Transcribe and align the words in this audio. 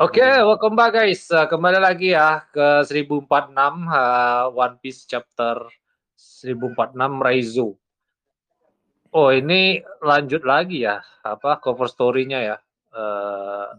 Oke, 0.00 0.24
welcome 0.24 0.72
back 0.72 0.96
guys. 0.96 1.28
Uh, 1.28 1.44
kembali 1.44 1.76
lagi 1.76 2.16
ya 2.16 2.40
ke 2.48 2.88
1046 2.88 3.28
uh, 3.84 4.48
One 4.48 4.80
Piece 4.80 5.04
chapter 5.04 5.68
1046 6.16 6.96
Raizo. 7.20 7.76
Oh, 9.12 9.28
ini 9.28 9.84
lanjut 10.00 10.48
lagi 10.48 10.88
ya, 10.88 11.04
apa 11.20 11.60
cover 11.60 11.84
story-nya 11.84 12.40
ya. 12.40 12.56
Uh, 12.96 13.76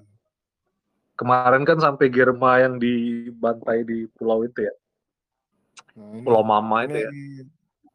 kemarin 1.18 1.66
kan 1.66 1.82
sampai 1.82 2.06
Germa 2.14 2.62
yang 2.62 2.78
dibantai 2.78 3.82
di 3.82 4.06
pulau 4.14 4.46
itu 4.46 4.70
ya. 4.70 4.74
Nah, 5.98 6.14
ini, 6.14 6.22
Pulau 6.22 6.46
Mama 6.46 6.86
ini 6.86 6.94
itu 6.94 6.98
ya. 7.02 7.10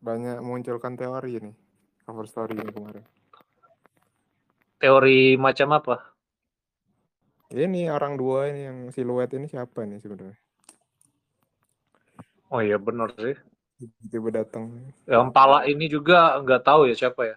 banyak 0.03 0.43
munculkan 0.43 0.99
teori 0.99 1.39
ini 1.39 1.55
cover 2.03 2.27
story 2.27 2.59
kemarin. 2.59 3.07
Teori 4.83 5.39
macam 5.39 5.79
apa? 5.79 6.18
Ini 7.49 7.89
orang 7.89 8.21
dua 8.21 8.53
ini 8.53 8.61
yang 8.69 8.79
siluet 8.93 9.33
ini 9.33 9.49
siapa 9.49 9.89
nih 9.89 10.05
sebenarnya? 10.05 10.37
Oh 12.53 12.61
iya 12.61 12.77
benar 12.77 13.09
sih. 13.17 13.37
Tiba 14.13 14.29
datang. 14.29 14.93
Yang 15.09 15.29
pala 15.33 15.65
ini 15.65 15.89
juga 15.89 16.37
nggak 16.45 16.63
tahu 16.65 16.93
ya 16.93 16.95
siapa 16.97 17.25
ya. 17.25 17.37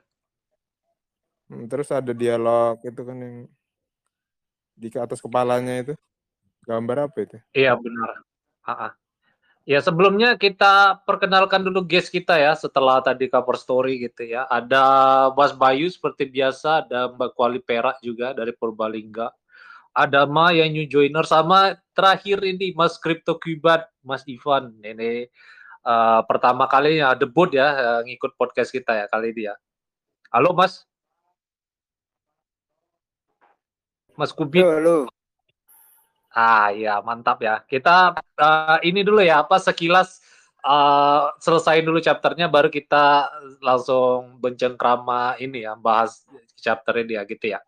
Hmm, 1.48 1.68
terus 1.72 1.92
ada 1.92 2.12
dialog 2.12 2.80
itu 2.84 3.02
kan 3.04 3.18
yang 3.20 3.36
di 4.76 4.88
ke 4.92 5.00
atas 5.00 5.24
kepalanya 5.24 5.80
itu. 5.80 5.94
Gambar 6.68 7.08
apa 7.08 7.18
itu? 7.24 7.38
Iya 7.56 7.80
benar. 7.80 8.10
Ah, 8.68 8.72
ah. 8.72 8.92
Ya 9.64 9.78
sebelumnya 9.80 10.36
kita 10.36 11.06
perkenalkan 11.06 11.62
dulu 11.62 11.86
guest 11.86 12.10
kita 12.10 12.34
ya 12.36 12.52
setelah 12.58 13.00
tadi 13.00 13.32
cover 13.32 13.56
story 13.56 14.02
gitu 14.10 14.28
ya. 14.28 14.44
Ada 14.50 14.84
Mas 15.38 15.54
Bayu 15.54 15.88
seperti 15.88 16.28
biasa, 16.28 16.84
ada 16.84 17.14
Mbak 17.14 17.32
Kuali 17.38 17.62
Perak 17.62 18.02
juga 18.04 18.36
dari 18.36 18.52
Purbalingga. 18.52 19.30
Ada 19.92 20.24
Ma 20.24 20.56
yang 20.56 20.72
new 20.72 20.88
joiner 20.88 21.28
sama 21.28 21.76
terakhir 21.92 22.40
ini 22.48 22.72
Mas 22.72 22.96
Crypto 22.96 23.36
Kubat, 23.36 23.92
Mas 24.00 24.24
Ivan. 24.24 24.72
Ini 24.80 25.28
uh, 25.84 26.24
pertama 26.24 26.64
kalinya 26.72 27.12
debut 27.12 27.52
ya 27.52 27.68
uh, 27.76 28.00
ngikut 28.08 28.40
podcast 28.40 28.72
kita 28.72 28.96
ya 28.96 29.06
kali 29.12 29.36
ini 29.36 29.52
ya. 29.52 29.56
Halo 30.32 30.56
Mas. 30.56 30.88
Mas 34.16 34.32
Kubit. 34.32 34.64
Halo, 34.64 34.80
halo. 34.80 34.98
Ah 36.32 36.72
ya 36.72 37.04
mantap 37.04 37.44
ya. 37.44 37.60
Kita 37.68 38.16
uh, 38.16 38.80
ini 38.88 39.04
dulu 39.04 39.20
ya 39.20 39.44
apa 39.44 39.60
sekilas 39.60 40.24
uh, 40.64 41.36
selesai 41.44 41.84
dulu 41.84 42.00
chapternya 42.00 42.48
baru 42.48 42.72
kita 42.72 43.28
langsung 43.60 44.40
bencengkrama 44.40 45.36
ini 45.44 45.68
ya 45.68 45.76
bahas 45.76 46.24
chapter 46.56 47.04
ini 47.04 47.20
ya 47.20 47.28
gitu 47.28 47.52
ya. 47.52 47.60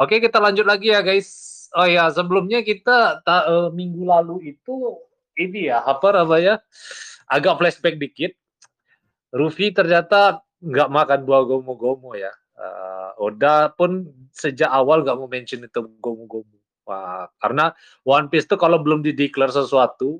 Oke 0.00 0.20
kita 0.20 0.38
lanjut 0.40 0.64
lagi 0.64 0.92
ya 0.92 1.00
guys. 1.04 1.50
Oh 1.72 1.88
ya 1.88 2.12
sebelumnya 2.12 2.60
kita 2.60 3.24
ta, 3.24 3.48
uh, 3.48 3.68
minggu 3.72 4.04
lalu 4.04 4.56
itu 4.56 5.00
ini 5.40 5.72
ya 5.72 5.80
apa 5.80 6.12
namanya 6.12 6.60
agak 7.28 7.56
flashback 7.60 7.96
dikit. 7.96 8.32
Rufi 9.32 9.72
ternyata 9.72 10.44
nggak 10.60 10.88
makan 10.92 11.20
buah 11.24 11.42
gomu-gomu 11.48 12.16
ya. 12.16 12.32
Uh, 12.52 13.32
Oda 13.32 13.72
pun 13.72 14.06
sejak 14.36 14.68
awal 14.68 15.00
nggak 15.02 15.16
mau 15.16 15.26
mention 15.26 15.64
itu 15.64 15.80
gomu-gomu 15.98 16.62
Wah, 16.82 17.30
karena 17.38 17.70
One 18.02 18.26
Piece 18.26 18.46
itu 18.50 18.58
kalau 18.58 18.82
belum 18.82 19.06
dideklar 19.06 19.54
sesuatu, 19.54 20.18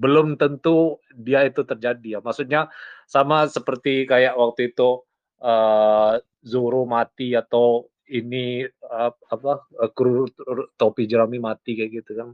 belum 0.00 0.40
tentu 0.40 0.96
dia 1.12 1.44
itu 1.44 1.60
terjadi 1.60 2.18
ya. 2.18 2.20
Maksudnya 2.24 2.72
sama 3.04 3.44
seperti 3.50 4.08
kayak 4.08 4.32
waktu 4.38 4.72
itu 4.72 5.04
uh, 5.44 6.16
Zoro 6.40 6.88
mati 6.88 7.36
atau 7.36 7.89
ini 8.10 8.66
uh, 8.66 9.12
apa 9.14 9.52
kru 9.94 10.26
topi 10.74 11.06
jerami 11.06 11.38
mati 11.38 11.78
kayak 11.78 11.90
gitu 12.02 12.12
kan. 12.18 12.28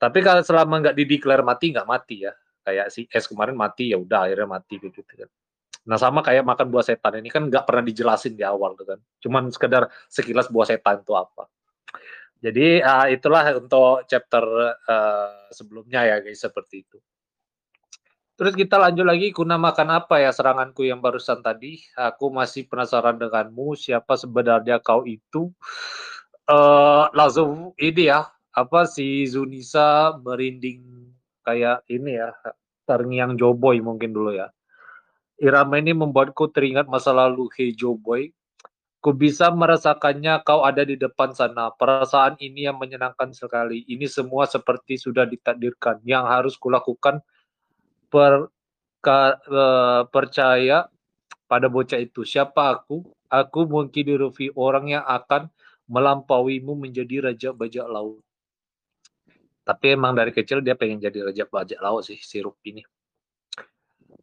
Tapi 0.00 0.18
kalau 0.24 0.40
selama 0.40 0.80
nggak 0.80 0.96
dideklar 0.96 1.42
mati 1.42 1.74
nggak 1.74 1.88
mati 1.88 2.24
ya. 2.24 2.32
Kayak 2.60 2.86
si 2.92 3.08
S 3.10 3.26
kemarin 3.26 3.56
mati 3.58 3.90
ya 3.90 3.98
udah 3.98 4.30
akhirnya 4.30 4.48
mati 4.48 4.78
kayak 4.78 4.94
gitu 4.94 5.12
kan. 5.26 5.30
Nah 5.90 5.96
sama 5.96 6.20
kayak 6.20 6.44
makan 6.44 6.70
buah 6.70 6.84
setan 6.84 7.18
ini 7.18 7.28
kan 7.32 7.48
nggak 7.48 7.64
pernah 7.66 7.84
dijelasin 7.84 8.38
di 8.38 8.44
awal 8.46 8.78
tuh 8.78 8.96
kan. 8.96 8.98
Cuman 9.20 9.50
sekedar 9.50 9.90
sekilas 10.06 10.46
buah 10.48 10.68
setan 10.70 11.02
itu 11.02 11.12
apa. 11.16 11.50
Jadi 12.40 12.80
uh, 12.80 13.06
itulah 13.12 13.44
untuk 13.52 14.08
chapter 14.08 14.44
uh, 14.88 15.48
sebelumnya 15.52 16.08
ya 16.08 16.16
guys 16.24 16.40
seperti 16.40 16.88
itu. 16.88 16.96
Terus 18.40 18.56
kita 18.56 18.80
lanjut 18.80 19.04
lagi, 19.04 19.36
kuna 19.36 19.60
makan 19.60 20.00
apa 20.00 20.16
ya 20.16 20.32
seranganku 20.32 20.88
yang 20.88 21.04
barusan 21.04 21.44
tadi? 21.44 21.84
Aku 21.92 22.32
masih 22.32 22.64
penasaran 22.64 23.20
denganmu, 23.20 23.76
siapa 23.76 24.16
sebenarnya 24.16 24.80
kau 24.80 25.04
itu? 25.04 25.52
Uh, 26.48 27.04
langsung 27.12 27.76
ini 27.76 28.08
ya, 28.08 28.32
apa 28.56 28.88
si 28.88 29.28
Zunisa 29.28 30.16
merinding 30.24 31.12
kayak 31.44 31.84
ini 31.92 32.16
ya, 32.16 32.32
terngiang 32.88 33.36
Joboy 33.36 33.84
mungkin 33.84 34.16
dulu 34.16 34.32
ya. 34.32 34.48
Irama 35.36 35.76
ini 35.76 35.92
membuatku 35.92 36.48
teringat 36.48 36.88
masa 36.88 37.12
lalu 37.12 37.44
Hey 37.52 37.76
Joboy, 37.76 38.32
Ku 39.00 39.16
bisa 39.16 39.48
merasakannya 39.48 40.44
kau 40.44 40.60
ada 40.60 40.84
di 40.84 40.96
depan 40.96 41.32
sana. 41.32 41.72
Perasaan 41.72 42.36
ini 42.36 42.68
yang 42.68 42.76
menyenangkan 42.76 43.32
sekali. 43.32 43.84
Ini 43.88 44.04
semua 44.04 44.44
seperti 44.44 45.00
sudah 45.00 45.24
ditakdirkan. 45.24 46.04
Yang 46.04 46.24
harus 46.28 46.54
kulakukan 46.60 47.24
per, 48.10 48.50
ka, 49.00 49.40
uh, 49.48 50.02
percaya 50.10 50.90
pada 51.46 51.66
bocah 51.70 51.98
itu. 51.98 52.26
Siapa 52.26 52.76
aku? 52.76 53.06
Aku 53.30 53.66
mungkin 53.70 54.04
Rufi 54.18 54.50
orang 54.58 54.90
yang 54.90 55.04
akan 55.06 55.48
melampauimu 55.86 56.74
menjadi 56.74 57.30
raja 57.30 57.50
bajak 57.54 57.86
laut. 57.86 58.22
Tapi 59.62 59.94
emang 59.94 60.18
dari 60.18 60.34
kecil 60.34 60.62
dia 60.66 60.74
pengen 60.74 60.98
jadi 60.98 61.30
raja 61.30 61.46
bajak 61.46 61.78
laut 61.78 62.02
sih 62.02 62.18
si 62.18 62.42
Rufi 62.42 62.74
ini. 62.74 62.82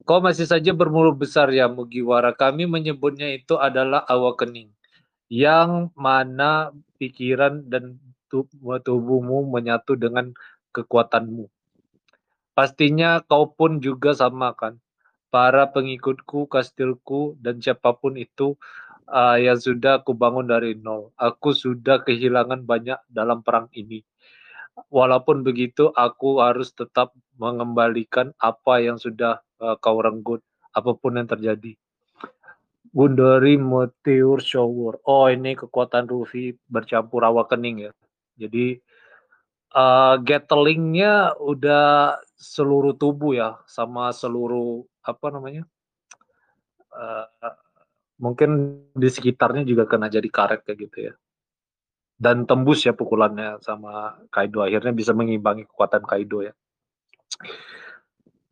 Kau 0.08 0.24
masih 0.24 0.48
saja 0.48 0.72
bermulut 0.72 1.20
besar 1.20 1.52
ya 1.52 1.68
Mugiwara. 1.68 2.32
Kami 2.32 2.64
menyebutnya 2.64 3.28
itu 3.32 3.60
adalah 3.60 4.08
awakening. 4.08 4.72
Yang 5.28 5.92
mana 6.00 6.72
pikiran 6.96 7.68
dan 7.68 8.00
tubuhmu 8.84 9.52
menyatu 9.52 10.00
dengan 10.00 10.32
kekuatanmu. 10.72 11.52
Pastinya 12.58 13.22
kau 13.22 13.54
pun 13.54 13.78
juga 13.78 14.18
sama 14.18 14.58
kan. 14.58 14.82
Para 15.30 15.70
pengikutku, 15.70 16.50
kastilku, 16.50 17.38
dan 17.38 17.62
siapa 17.62 17.94
pun 17.94 18.18
itu 18.18 18.58
uh, 19.14 19.38
yang 19.38 19.62
sudah 19.62 20.02
aku 20.02 20.18
bangun 20.18 20.50
dari 20.50 20.74
nol. 20.74 21.14
Aku 21.22 21.54
sudah 21.54 22.02
kehilangan 22.02 22.66
banyak 22.66 22.98
dalam 23.14 23.46
perang 23.46 23.70
ini. 23.78 24.02
Walaupun 24.90 25.46
begitu, 25.46 25.94
aku 25.94 26.42
harus 26.42 26.74
tetap 26.74 27.14
mengembalikan 27.38 28.34
apa 28.42 28.82
yang 28.82 28.98
sudah 28.98 29.38
uh, 29.62 29.78
kau 29.78 30.02
renggut, 30.02 30.42
apa 30.74 30.98
pun 30.98 31.22
yang 31.22 31.30
terjadi. 31.30 31.78
Gundari 32.90 33.62
Meteor 33.62 34.42
Shower. 34.42 34.98
Oh, 35.06 35.30
ini 35.30 35.54
kekuatan 35.54 36.10
Rufi 36.10 36.58
bercampur 36.66 37.22
awakening 37.22 37.86
ya. 37.86 37.92
Jadi 38.42 38.82
uh, 39.74 40.16
Gatlingnya 40.22 41.36
udah 41.42 42.20
seluruh 42.38 42.94
tubuh 42.96 43.34
ya, 43.36 43.50
sama 43.66 44.14
seluruh 44.14 44.86
apa 45.04 45.28
namanya? 45.34 45.64
Uh, 46.94 47.28
mungkin 48.18 48.82
di 48.94 49.10
sekitarnya 49.10 49.64
juga 49.66 49.86
kena 49.86 50.10
jadi 50.10 50.28
karet 50.28 50.66
kayak 50.66 50.80
gitu 50.90 50.98
ya. 51.12 51.14
Dan 52.18 52.50
tembus 52.50 52.82
ya 52.82 52.98
pukulannya 52.98 53.62
sama 53.62 54.18
Kaido 54.34 54.66
akhirnya 54.66 54.90
bisa 54.90 55.14
mengimbangi 55.14 55.70
kekuatan 55.70 56.02
Kaido 56.02 56.42
ya. 56.42 56.54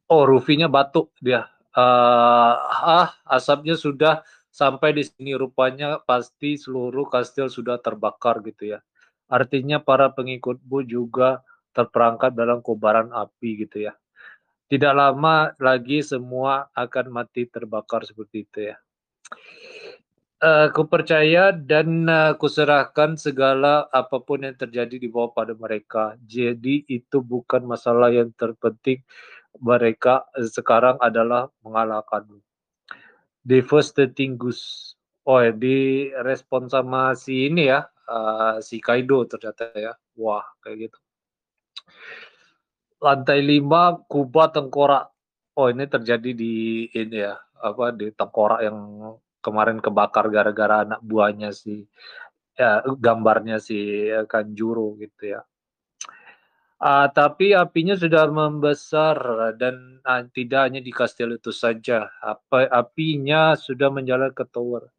Oh, 0.05 0.29
Rufinya 0.29 0.69
batuk 0.69 1.09
dia. 1.17 1.49
Uh, 1.75 2.55
ah, 3.01 3.09
asapnya 3.25 3.73
sudah 3.73 4.21
sampai 4.53 4.95
di 4.95 5.03
sini 5.03 5.35
rupanya 5.35 5.99
pasti 5.99 6.55
seluruh 6.55 7.09
kastil 7.09 7.49
sudah 7.49 7.81
terbakar 7.81 8.39
gitu 8.45 8.77
ya. 8.77 8.79
Artinya 9.25 9.81
para 9.81 10.13
pengikutmu 10.13 10.85
juga 10.85 11.41
terperangkap 11.75 12.31
dalam 12.31 12.63
kobaran 12.63 13.11
api 13.11 13.67
gitu 13.67 13.89
ya. 13.89 13.93
Tidak 14.65 14.93
lama 14.97 15.53
lagi 15.61 16.01
semua 16.01 16.71
akan 16.73 17.05
mati 17.13 17.45
terbakar 17.45 18.01
seperti 18.07 18.47
itu 18.49 18.59
ya. 18.73 18.75
Uh, 20.45 20.67
ku 20.75 20.85
percaya 20.85 21.49
dan 21.55 22.05
uh, 22.05 22.35
kuserahkan 22.37 23.17
segala 23.17 23.87
apa 23.89 24.19
pun 24.21 24.45
yang 24.45 24.53
terjadi 24.53 24.99
di 24.99 25.07
bawah 25.09 25.31
pada 25.31 25.53
mereka. 25.57 26.19
Jadi 26.25 26.85
itu 26.85 27.21
bukan 27.23 27.65
masalah 27.65 28.11
yang 28.13 28.29
terpenting 28.35 29.01
mereka 29.61 30.27
sekarang 30.51 30.99
adalah 30.99 31.49
mengalahkanmu. 31.63 32.41
Devastating 33.45 34.35
Goose. 34.35 34.97
Oh 35.25 35.41
ya, 35.41 35.53
di 35.53 36.09
respon 36.21 36.69
sama 36.69 37.17
si 37.17 37.49
ini 37.49 37.69
ya, 37.69 37.89
uh, 38.09 38.57
si 38.61 38.81
Kaido 38.81 39.25
ternyata 39.25 39.69
ya. 39.75 39.93
Wah, 40.17 40.45
kayak 40.61 40.89
gitu. 40.89 40.97
Lantai 43.03 43.39
5 43.43 44.07
Kuba 44.09 44.49
Tengkorak. 44.49 45.05
Oh, 45.55 45.71
ini 45.71 45.87
terjadi 45.87 46.35
di 46.35 46.87
ini 46.91 47.23
ya, 47.23 47.39
apa 47.63 47.95
di 47.95 48.11
tengkorak 48.11 48.59
yang 48.59 48.75
kemarin 49.39 49.79
kebakar 49.79 50.27
gara-gara 50.27 50.83
anak 50.83 50.99
buahnya 50.99 51.55
si 51.55 51.87
ya 52.59 52.83
gambarnya 52.83 53.63
si 53.63 54.09
Kanjuro 54.27 54.99
gitu 54.99 55.37
ya. 55.37 55.41
Uh, 56.75 57.07
tapi 57.15 57.55
apinya 57.55 57.95
sudah 57.95 58.27
membesar 58.27 59.15
dan 59.55 60.03
uh, 60.03 60.27
tidak 60.35 60.67
hanya 60.67 60.83
di 60.83 60.91
kastil 60.91 61.39
itu 61.39 61.55
saja. 61.55 62.11
Apa 62.19 62.67
apinya 62.67 63.55
sudah 63.55 63.87
menjalar 63.87 64.35
ke 64.35 64.43
tower. 64.43 64.91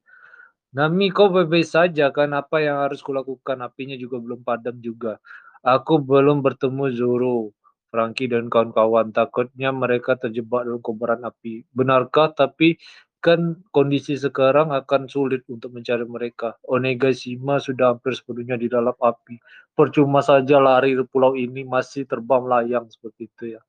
Nami 0.77 1.09
kau 1.09 1.33
bebas 1.33 1.73
saja 1.73 2.13
kan 2.13 2.37
apa 2.37 2.61
yang 2.61 2.85
harus 2.85 3.01
kulakukan 3.01 3.65
apinya 3.65 3.97
juga 3.97 4.21
belum 4.21 4.45
padam 4.45 4.77
juga. 4.77 5.17
Aku 5.65 6.05
belum 6.05 6.45
bertemu 6.45 6.93
Zoro, 6.93 7.57
Frankie 7.89 8.29
dan 8.29 8.53
kawan-kawan. 8.53 9.09
Takutnya 9.09 9.73
mereka 9.73 10.21
terjebak 10.21 10.69
dalam 10.69 10.85
kobaran 10.85 11.25
api. 11.25 11.65
Benarkah? 11.73 12.29
Tapi 12.37 12.77
kan 13.25 13.57
kondisi 13.73 14.21
sekarang 14.21 14.69
akan 14.69 15.09
sulit 15.09 15.49
untuk 15.49 15.73
mencari 15.73 16.05
mereka. 16.05 16.61
Onegashima 16.69 17.57
sudah 17.57 17.97
hampir 17.97 18.13
sepenuhnya 18.13 18.61
di 18.61 18.69
dalam 18.69 18.93
api. 19.01 19.41
Percuma 19.73 20.21
saja 20.21 20.61
lari 20.61 20.93
ke 20.93 21.09
pulau 21.09 21.33
ini 21.41 21.65
masih 21.65 22.05
terbang 22.05 22.45
layang 22.45 22.85
seperti 22.93 23.33
itu 23.33 23.45
ya. 23.57 23.65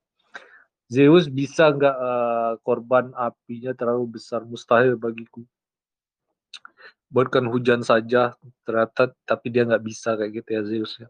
Zeus 0.92 1.31
bisa 1.31 1.71
nggak 1.71 1.95
uh, 1.95 2.53
korban 2.68 3.15
apinya 3.15 3.71
terlalu 3.71 4.19
besar? 4.19 4.44
Mustahil 4.44 5.00
bagiku. 5.00 5.48
Buatkan 7.07 7.48
hujan 7.48 7.88
saja 7.88 8.36
ternyata 8.68 9.15
tapi 9.24 9.48
dia 9.48 9.63
nggak 9.63 9.83
bisa 9.83 10.19
kayak 10.19 10.31
gitu 10.44 10.50
ya 10.51 10.62
Zeus 10.68 10.92
ya. 11.00 11.09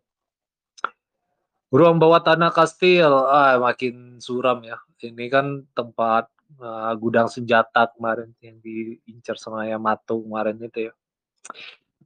Ruang 1.67 1.99
bawah 1.99 2.23
tanah 2.23 2.55
kastil, 2.55 3.11
ah 3.27 3.59
makin 3.59 4.23
suram 4.23 4.63
ya. 4.63 4.79
Ini 5.03 5.27
kan 5.27 5.67
tempat 5.75 6.31
uh, 6.63 6.95
gudang 6.95 7.27
senjata 7.27 7.91
kemarin 7.91 8.31
yang 8.39 8.55
diincar 8.63 9.35
sama 9.35 9.67
Yamato 9.67 10.23
kemarin 10.23 10.55
itu 10.63 10.87
ya. 10.87 10.93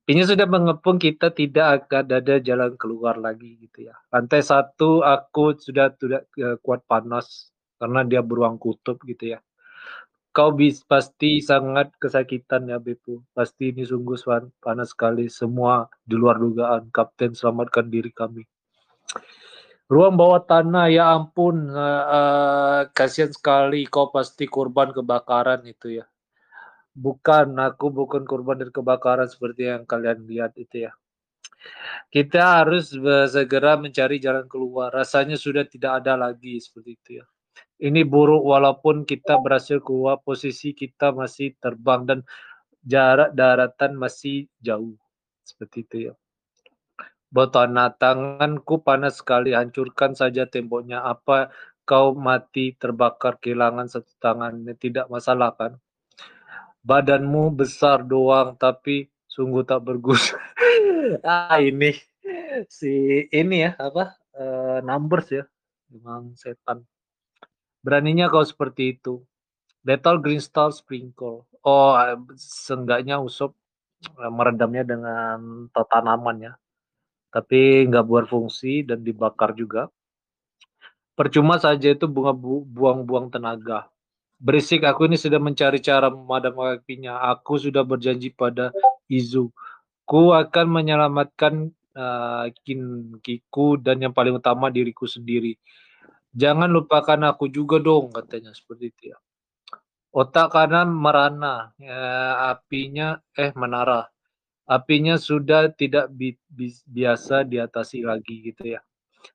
Ini 0.09 0.25
sudah 0.25 0.49
mengepung 0.49 0.97
kita 0.97 1.29
tidak 1.29 1.85
akan 1.85 2.09
ada 2.09 2.35
jalan 2.41 2.73
keluar 2.73 3.21
lagi 3.21 3.61
gitu 3.61 3.85
ya. 3.85 3.95
Lantai 4.09 4.41
satu 4.41 5.05
aku 5.05 5.61
sudah 5.61 5.93
tidak 5.93 6.25
uh, 6.41 6.57
kuat 6.57 6.81
panas 6.89 7.53
karena 7.77 8.01
dia 8.01 8.25
beruang 8.25 8.57
kutub 8.57 8.97
gitu 9.05 9.37
ya. 9.37 9.39
Kau 10.31 10.55
bis, 10.55 10.79
pasti 10.87 11.43
sangat 11.43 11.91
kesakitan 11.99 12.71
ya 12.71 12.79
Bepu. 12.79 13.19
Pasti 13.35 13.75
ini 13.75 13.83
sungguh 13.83 14.15
panas 14.63 14.95
sekali. 14.95 15.27
Semua 15.27 15.83
di 16.07 16.15
luar 16.15 16.39
dugaan. 16.39 16.87
Kapten 16.87 17.35
selamatkan 17.35 17.91
diri 17.91 18.15
kami. 18.15 18.47
Ruang 19.91 20.15
bawah 20.15 20.39
tanah, 20.47 20.87
ya 20.87 21.11
ampun, 21.11 21.67
uh, 21.67 22.05
uh, 22.07 22.79
kasihan 22.95 23.27
sekali 23.27 23.83
kau 23.91 24.07
pasti 24.07 24.47
korban 24.47 24.95
kebakaran 24.95 25.67
itu 25.67 25.99
ya. 25.99 26.07
Bukan, 26.95 27.59
aku 27.59 27.91
bukan 27.91 28.23
korban 28.23 28.55
dari 28.55 28.71
kebakaran 28.71 29.27
seperti 29.27 29.67
yang 29.67 29.83
kalian 29.83 30.23
lihat 30.23 30.55
itu 30.55 30.87
ya. 30.87 30.95
Kita 32.07 32.63
harus 32.63 32.95
segera 33.27 33.75
mencari 33.75 34.15
jalan 34.23 34.47
keluar. 34.47 34.95
Rasanya 34.95 35.35
sudah 35.35 35.67
tidak 35.67 36.03
ada 36.03 36.15
lagi 36.15 36.55
seperti 36.63 36.91
itu 36.95 37.09
ya. 37.19 37.25
Ini 37.81 38.05
buruk 38.05 38.45
walaupun 38.45 39.09
kita 39.09 39.41
berhasil 39.41 39.81
keluar, 39.81 40.21
posisi 40.21 40.69
kita 40.77 41.09
masih 41.17 41.57
terbang 41.57 42.05
dan 42.05 42.19
jarak 42.85 43.33
daratan 43.33 43.97
masih 43.97 44.45
jauh. 44.61 44.93
Seperti 45.41 45.77
itu 45.81 45.97
ya. 46.09 46.13
Botana, 47.33 47.89
tanganku 47.89 48.85
panas 48.85 49.17
sekali, 49.17 49.57
hancurkan 49.57 50.13
saja 50.13 50.45
temboknya. 50.45 51.01
Apa 51.01 51.49
kau 51.81 52.13
mati 52.13 52.77
terbakar 52.77 53.41
kehilangan 53.41 53.89
satu 53.89 54.13
tangannya? 54.21 54.77
Tidak 54.77 55.09
masalah 55.09 55.57
kan? 55.57 55.81
Badanmu 56.85 57.49
besar 57.57 58.05
doang, 58.05 58.53
tapi 58.61 59.09
sungguh 59.25 59.65
tak 59.65 59.81
berguna. 59.81 60.37
ah 61.25 61.57
ini 61.57 61.97
si 62.69 63.25
ini 63.31 63.65
ya 63.65 63.71
apa 63.79 64.13
uh, 64.37 64.79
numbers 64.85 65.33
ya, 65.33 65.43
memang 65.89 66.37
setan. 66.37 66.85
Beraninya 67.81 68.29
kau 68.29 68.45
seperti 68.45 68.97
itu. 68.97 69.25
Battle 69.81 70.21
Green 70.21 70.41
Star 70.41 70.69
Sprinkle. 70.69 71.49
Oh, 71.65 71.93
seenggaknya 72.37 73.17
Usop 73.21 73.57
eh, 74.05 74.31
meredamnya 74.33 74.85
dengan 74.85 75.69
tanaman 75.73 76.37
ya 76.41 76.53
tapi 77.31 77.87
nggak 77.87 78.05
berfungsi 78.05 78.83
dan 78.83 79.01
dibakar 79.01 79.55
juga. 79.55 79.87
Percuma 81.15 81.57
saja 81.57 81.95
itu 81.95 82.05
bunga 82.11 82.35
buang-buang 82.35 83.31
tenaga. 83.31 83.87
Berisik 84.35 84.83
aku 84.83 85.07
ini 85.07 85.15
sudah 85.15 85.39
mencari 85.39 85.79
cara 85.79 86.11
memadamkan 86.11 86.81
apinya. 86.81 87.23
Aku 87.31 87.55
sudah 87.55 87.87
berjanji 87.87 88.35
pada 88.35 88.75
Izu. 89.07 89.47
Ku 90.03 90.35
akan 90.35 90.65
menyelamatkan 90.67 91.71
uh, 91.95 92.45
Kinkiku 92.65 93.79
dan 93.79 94.01
yang 94.03 94.11
paling 94.11 94.35
utama 94.35 94.67
diriku 94.67 95.07
sendiri. 95.07 95.55
Jangan 96.31 96.71
lupakan 96.71 97.19
aku 97.27 97.51
juga 97.51 97.79
dong, 97.79 98.11
katanya 98.15 98.55
seperti 98.55 98.91
itu 98.91 99.03
ya. 99.11 99.17
Otak 100.11 100.51
kanan 100.51 100.91
merana, 100.91 101.71
ya, 101.79 102.51
apinya 102.51 103.19
eh 103.35 103.51
menara 103.55 104.11
apinya 104.71 105.19
sudah 105.19 105.67
tidak 105.75 106.07
bi 106.15 106.31
bi 106.47 106.71
biasa 106.87 107.43
diatasi 107.43 108.07
lagi 108.07 108.51
gitu 108.51 108.79
ya. 108.79 108.81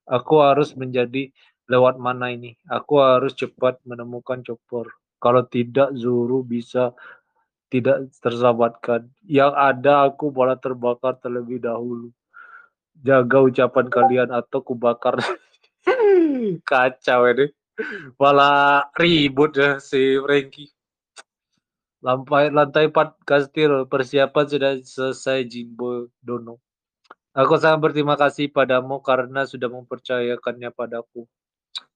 Aku 0.09 0.41
harus 0.41 0.73
menjadi 0.73 1.29
lewat 1.69 2.01
mana 2.01 2.33
ini? 2.33 2.57
Aku 2.67 3.05
harus 3.05 3.37
cepat 3.37 3.79
menemukan 3.85 4.41
Chopper. 4.41 4.89
Kalau 5.21 5.45
tidak 5.45 5.93
Zuru 5.93 6.41
bisa 6.41 6.97
tidak 7.69 8.09
terselamatkan. 8.19 9.11
Yang 9.27 9.53
ada 9.55 10.09
aku 10.09 10.33
malah 10.33 10.59
terbakar 10.59 11.21
terlebih 11.21 11.61
dahulu. 11.63 12.11
Jaga 12.97 13.45
ucapan 13.45 13.87
kalian 13.93 14.29
atau 14.33 14.65
kubakar. 14.65 15.21
Kacau 16.69 17.21
ini. 17.31 17.47
Malah 18.17 18.89
ribut 18.97 19.53
ya 19.57 19.77
si 19.79 20.17
Frankie. 20.21 20.73
Lantai, 22.05 22.55
lantai 22.55 22.87
4 22.93 23.19
kastil, 23.27 23.89
persiapan 23.91 24.45
sudah 24.47 24.73
selesai 24.79 25.43
Jimbo 25.49 26.07
Dono. 26.23 26.63
Aku 27.37 27.59
sangat 27.61 27.83
berterima 27.83 28.17
kasih 28.17 28.49
padamu 28.49 29.03
karena 29.05 29.45
sudah 29.45 29.69
mempercayakannya 29.69 30.73
padaku. 30.73 31.29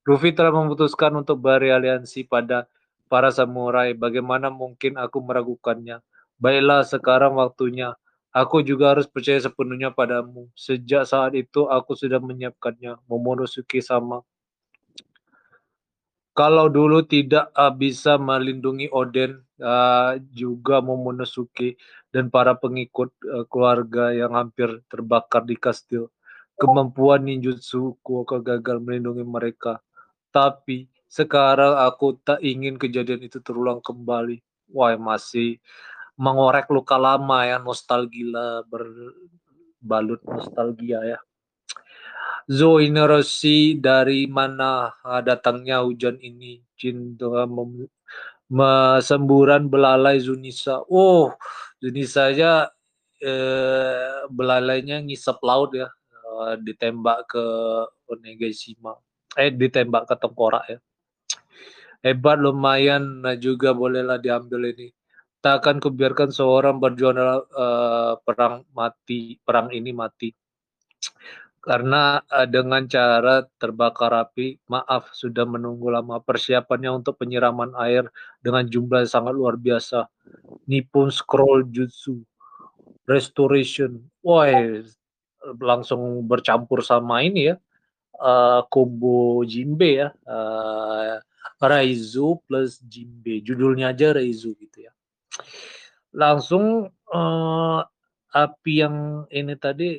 Luffy 0.04 0.36
telah 0.36 0.52
memutuskan 0.52 1.16
untuk 1.16 1.40
beraliansi 1.40 2.28
pada 2.28 2.68
para 3.08 3.32
samurai. 3.32 3.96
Bagaimana 3.96 4.52
mungkin 4.52 5.00
aku 5.00 5.22
meragukannya? 5.24 6.04
Baiklah, 6.36 6.84
sekarang 6.84 7.40
waktunya. 7.40 7.96
Aku 8.30 8.62
juga 8.62 8.94
harus 8.94 9.10
percaya 9.10 9.42
sepenuhnya 9.42 9.90
padamu. 9.90 10.46
Sejak 10.54 11.02
saat 11.06 11.34
itu 11.34 11.66
aku 11.66 11.98
sudah 11.98 12.22
menyiapkannya. 12.22 13.02
Momonosuke 13.10 13.82
sama 13.82 14.22
kalau 16.40 16.72
dulu 16.72 17.04
tidak 17.04 17.50
uh, 17.52 17.68
bisa 17.68 18.16
melindungi 18.16 18.88
Oden 18.94 19.44
uh, 19.60 20.16
juga 20.32 20.80
Momonosuke 20.80 21.76
dan 22.14 22.30
para 22.32 22.56
pengikut 22.56 23.10
uh, 23.28 23.44
keluarga 23.50 24.14
yang 24.14 24.32
hampir 24.32 24.80
terbakar 24.88 25.44
di 25.44 25.58
kastil. 25.58 26.08
Kemampuan 26.56 27.28
ninjutsu 27.28 28.00
Kuoka 28.00 28.40
gagal 28.40 28.80
melindungi 28.80 29.20
mereka. 29.20 29.84
Tapi 30.32 30.88
sekarang 31.12 31.76
aku 31.76 32.16
tak 32.24 32.40
ingin 32.40 32.80
kejadian 32.80 33.20
itu 33.20 33.42
terulang 33.44 33.84
kembali. 33.84 34.40
Wah, 34.70 34.96
masih 34.96 35.60
mengorek 36.20 36.68
luka 36.68 37.00
lama 37.00 37.48
ya, 37.48 37.56
nostalgia 37.56 38.60
berbalut 38.68 40.20
nostalgia 40.28 41.00
ya. 41.16 41.18
Zoinerosi 42.50 43.78
dari 43.78 44.28
mana 44.28 44.92
datangnya 45.24 45.80
hujan 45.86 46.20
ini? 46.20 46.60
Cinta 46.76 47.46
semburan 49.00 49.70
belalai 49.70 50.18
Zunisa. 50.20 50.82
Oh, 50.90 51.32
Zunisa 51.80 52.28
aja 52.28 52.68
eh, 53.22 54.26
belalainya 54.28 55.00
ngisap 55.04 55.38
laut 55.40 55.72
ya, 55.76 55.88
eh, 55.88 56.54
ditembak 56.60 57.30
ke 57.30 57.44
Onegashima. 58.10 58.98
Eh, 59.38 59.54
ditembak 59.54 60.10
ke 60.10 60.14
tengkorak 60.18 60.64
ya. 60.66 60.78
Hebat 62.00 62.40
lumayan 62.40 63.22
nah 63.22 63.36
juga 63.36 63.76
bolehlah 63.76 64.18
diambil 64.18 64.72
ini. 64.72 64.88
Tak 65.40 65.64
akan 65.64 65.80
kubiarkan 65.80 66.28
seorang 66.28 66.76
berjuang 66.76 67.16
dalam 67.16 67.40
uh, 67.56 68.14
perang 68.20 68.68
mati, 68.76 69.40
perang 69.40 69.72
ini 69.72 69.90
mati 69.96 70.28
karena 71.60 72.24
uh, 72.24 72.48
dengan 72.48 72.88
cara 72.88 73.44
terbakar 73.60 74.16
api, 74.16 74.56
maaf 74.72 75.12
sudah 75.12 75.44
menunggu 75.44 75.92
lama 75.92 76.16
persiapannya 76.24 77.04
untuk 77.04 77.20
penyiraman 77.20 77.76
air 77.76 78.08
dengan 78.40 78.64
jumlah 78.64 79.04
yang 79.04 79.12
sangat 79.12 79.36
luar 79.36 79.60
biasa. 79.60 80.08
Nippon 80.64 81.12
Scroll 81.12 81.68
Jutsu 81.68 82.24
Restoration, 83.04 84.00
wah 84.24 84.48
langsung 85.60 86.24
bercampur 86.24 86.80
sama 86.80 87.20
ini 87.20 87.52
ya, 87.52 87.56
uh, 88.16 88.64
combo 88.72 89.44
Jinbe 89.44 90.00
ya, 90.00 90.08
uh, 90.24 91.20
Raizu 91.60 92.40
plus 92.48 92.80
Jinbe, 92.80 93.44
judulnya 93.44 93.92
aja 93.92 94.16
Raizu 94.16 94.56
gitu 94.56 94.88
ya. 94.88 94.92
Langsung 96.14 96.90
uh, 97.12 97.80
api 98.30 98.72
yang 98.82 99.26
ini 99.30 99.54
tadi 99.58 99.98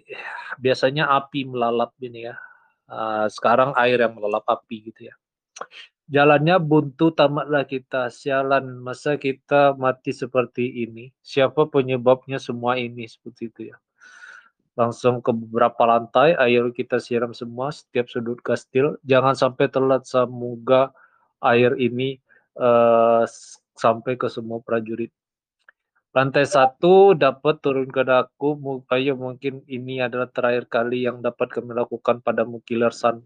biasanya 0.59 1.11
api 1.11 1.47
melalap 1.47 1.95
ini 2.03 2.27
ya. 2.31 2.35
Uh, 2.91 3.27
sekarang 3.31 3.71
air 3.79 4.03
yang 4.03 4.19
melalap 4.19 4.43
api 4.47 4.91
gitu 4.91 5.07
ya. 5.07 5.15
Jalannya 6.11 6.59
buntu 6.59 7.15
tamatlah 7.15 7.63
kita, 7.63 8.11
sialan 8.11 8.83
masa 8.83 9.15
kita 9.15 9.71
mati 9.79 10.11
seperti 10.11 10.83
ini. 10.83 11.15
Siapa 11.23 11.71
penyebabnya 11.71 12.35
semua 12.35 12.75
ini 12.75 13.07
seperti 13.07 13.47
itu 13.47 13.61
ya. 13.71 13.79
Langsung 14.75 15.23
ke 15.23 15.31
beberapa 15.31 15.87
lantai, 15.87 16.35
air 16.35 16.67
kita 16.75 16.99
siram 16.99 17.31
semua 17.31 17.71
setiap 17.71 18.11
sudut 18.11 18.43
kastil. 18.43 18.99
Jangan 19.07 19.39
sampai 19.39 19.71
telat 19.71 20.03
semoga 20.03 20.91
air 21.39 21.79
ini 21.79 22.19
uh, 22.59 23.23
sampai 23.79 24.19
ke 24.19 24.27
semua 24.27 24.59
prajurit. 24.59 25.15
Lantai 26.11 26.43
satu 26.43 27.15
dapat 27.15 27.63
turun 27.63 27.87
ke 27.87 28.03
daku, 28.03 28.59
ayo 28.91 29.15
mungkin 29.15 29.63
ini 29.63 30.03
adalah 30.03 30.27
terakhir 30.27 30.67
kali 30.67 31.07
yang 31.07 31.23
dapat 31.23 31.47
kami 31.47 31.71
lakukan 31.71 32.19
padamu 32.19 32.59
Killer 32.67 32.91
Sun. 32.91 33.23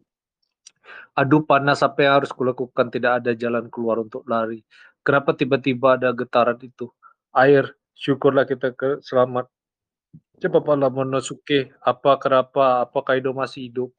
Aduh 1.17 1.41
panas 1.41 1.81
apa 1.81 2.05
yang 2.05 2.21
harus 2.21 2.29
kulakukan, 2.29 2.93
tidak 2.93 3.25
ada 3.25 3.33
jalan 3.33 3.73
keluar 3.73 3.97
untuk 4.05 4.21
lari. 4.29 4.61
Kenapa 5.01 5.33
tiba-tiba 5.33 5.97
ada 5.97 6.13
getaran 6.13 6.61
itu? 6.61 6.93
Air, 7.33 7.73
syukurlah 7.97 8.45
kita 8.45 8.77
ke 8.77 9.01
selamat. 9.01 9.49
Cepatlah 10.37 10.93
Monosuke, 10.93 11.73
apa 11.81 12.21
kenapa, 12.21 12.85
apa 12.85 12.99
Kaido 13.01 13.33
masih 13.33 13.65
hidup? 13.65 13.89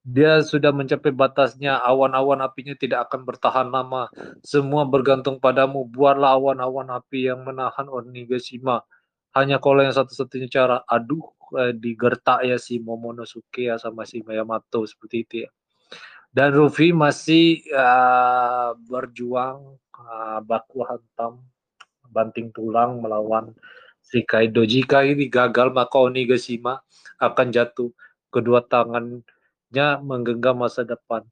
Dia 0.00 0.40
sudah 0.40 0.72
mencapai 0.72 1.12
batasnya, 1.12 1.76
awan-awan 1.76 2.40
apinya 2.40 2.72
tidak 2.72 3.08
akan 3.08 3.28
bertahan 3.28 3.68
lama. 3.68 4.08
Semua 4.40 4.88
bergantung 4.88 5.36
padamu, 5.36 5.84
buatlah 5.84 6.40
awan-awan 6.40 6.88
api 6.96 7.28
yang 7.28 7.44
menahan 7.44 7.84
Onigashima. 7.84 8.80
Hanya 9.36 9.60
kalau 9.60 9.84
yang 9.84 9.92
satu-satunya 9.92 10.48
cara, 10.48 10.80
aduh, 10.88 11.22
eh, 11.60 11.76
digertak 11.76 12.48
ya 12.48 12.56
si 12.56 12.80
Momonosuke 12.80 13.68
ya 13.68 13.76
sama 13.76 14.08
si 14.08 14.24
Yamato 14.24 14.88
seperti 14.88 15.16
itu 15.22 15.34
ya. 15.44 15.50
Dan 16.30 16.54
Ruffy 16.54 16.94
masih 16.94 17.58
uh, 17.74 18.78
berjuang 18.86 19.82
uh, 19.98 20.38
baku 20.46 20.86
hantam 20.86 21.42
banting 22.06 22.54
tulang 22.54 23.02
melawan 23.02 23.50
si 23.98 24.22
Kaido. 24.22 24.62
Jika 24.62 25.02
ini 25.02 25.26
gagal 25.26 25.74
maka 25.74 25.98
Onigashima 25.98 26.82
akan 27.18 27.46
jatuh. 27.50 27.90
Kedua 28.30 28.62
tangan 28.62 29.26
menggenggam 30.02 30.58
masa 30.58 30.82
depan. 30.82 31.22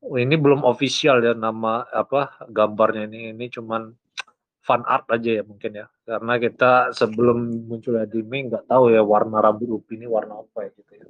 Oh, 0.00 0.16
ini 0.16 0.32
belum 0.38 0.64
official 0.64 1.20
ya 1.20 1.36
nama 1.36 1.84
apa 1.92 2.40
gambarnya 2.48 3.04
ini. 3.10 3.36
Ini 3.36 3.46
cuman 3.52 3.92
fan 4.64 4.80
art 4.88 5.04
aja 5.12 5.40
ya 5.40 5.44
mungkin 5.44 5.76
ya. 5.76 5.86
Karena 6.06 6.40
kita 6.40 6.94
sebelum 6.96 7.68
muncul 7.68 8.00
anime 8.00 8.48
nggak 8.48 8.64
tahu 8.70 8.94
ya 8.94 9.04
warna 9.04 9.44
rambut 9.44 9.82
Upi 9.82 10.00
ini 10.00 10.08
warna 10.08 10.40
apa 10.40 10.64
ya 10.64 10.70
gitu 10.72 10.92
ya. 10.96 11.06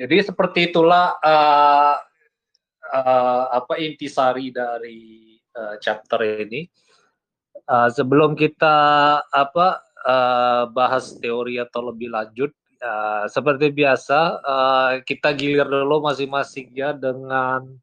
Jadi 0.00 0.16
seperti 0.32 0.72
itulah 0.72 1.20
uh, 1.20 1.96
uh, 2.88 3.44
apa 3.52 3.76
intisari 3.76 4.48
dari 4.48 5.36
uh, 5.52 5.76
chapter 5.76 6.24
ini. 6.24 6.64
Uh, 7.68 7.92
sebelum 7.92 8.32
kita 8.34 8.76
apa 9.28 9.84
uh, 10.02 10.64
bahas 10.72 11.12
teori 11.20 11.60
atau 11.60 11.92
lebih 11.92 12.08
lanjut 12.08 12.50
Uh, 12.80 13.28
seperti 13.28 13.68
biasa 13.76 14.40
uh, 14.40 14.92
kita 15.04 15.36
gilir 15.36 15.68
dulu 15.68 16.00
masing-masing 16.00 16.72
ya 16.72 16.96
dengan 16.96 17.76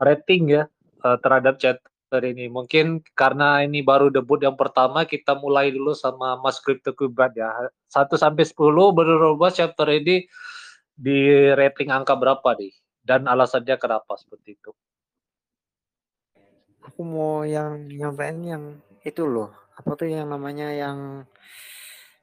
rating 0.00 0.48
ya 0.48 0.64
uh, 1.04 1.20
terhadap 1.20 1.60
chapter 1.60 2.24
ini. 2.24 2.48
Mungkin 2.48 3.04
karena 3.12 3.60
ini 3.60 3.84
baru 3.84 4.08
debut 4.08 4.40
yang 4.40 4.56
pertama 4.56 5.04
kita 5.04 5.36
mulai 5.36 5.68
dulu 5.68 5.92
sama 5.92 6.40
Mas 6.40 6.56
Crypto 6.56 6.96
Kubat 6.96 7.36
ya. 7.36 7.52
1 7.92 8.08
sampai 8.16 8.48
10 8.48 8.56
menurut 8.96 9.36
chapter 9.52 9.92
ini 9.92 10.24
di 10.96 11.52
rating 11.52 11.92
angka 11.92 12.16
berapa 12.16 12.56
nih? 12.56 12.72
Dan 13.04 13.28
alasannya 13.28 13.76
kenapa 13.76 14.16
seperti 14.16 14.56
itu? 14.56 14.72
Aku 16.80 17.04
mau 17.04 17.44
yang 17.44 17.92
nyampein 17.92 18.40
yang 18.40 18.64
itu 19.04 19.28
loh. 19.28 19.52
Apa 19.76 20.00
tuh 20.00 20.08
yang 20.08 20.32
namanya 20.32 20.72
yang 20.72 21.28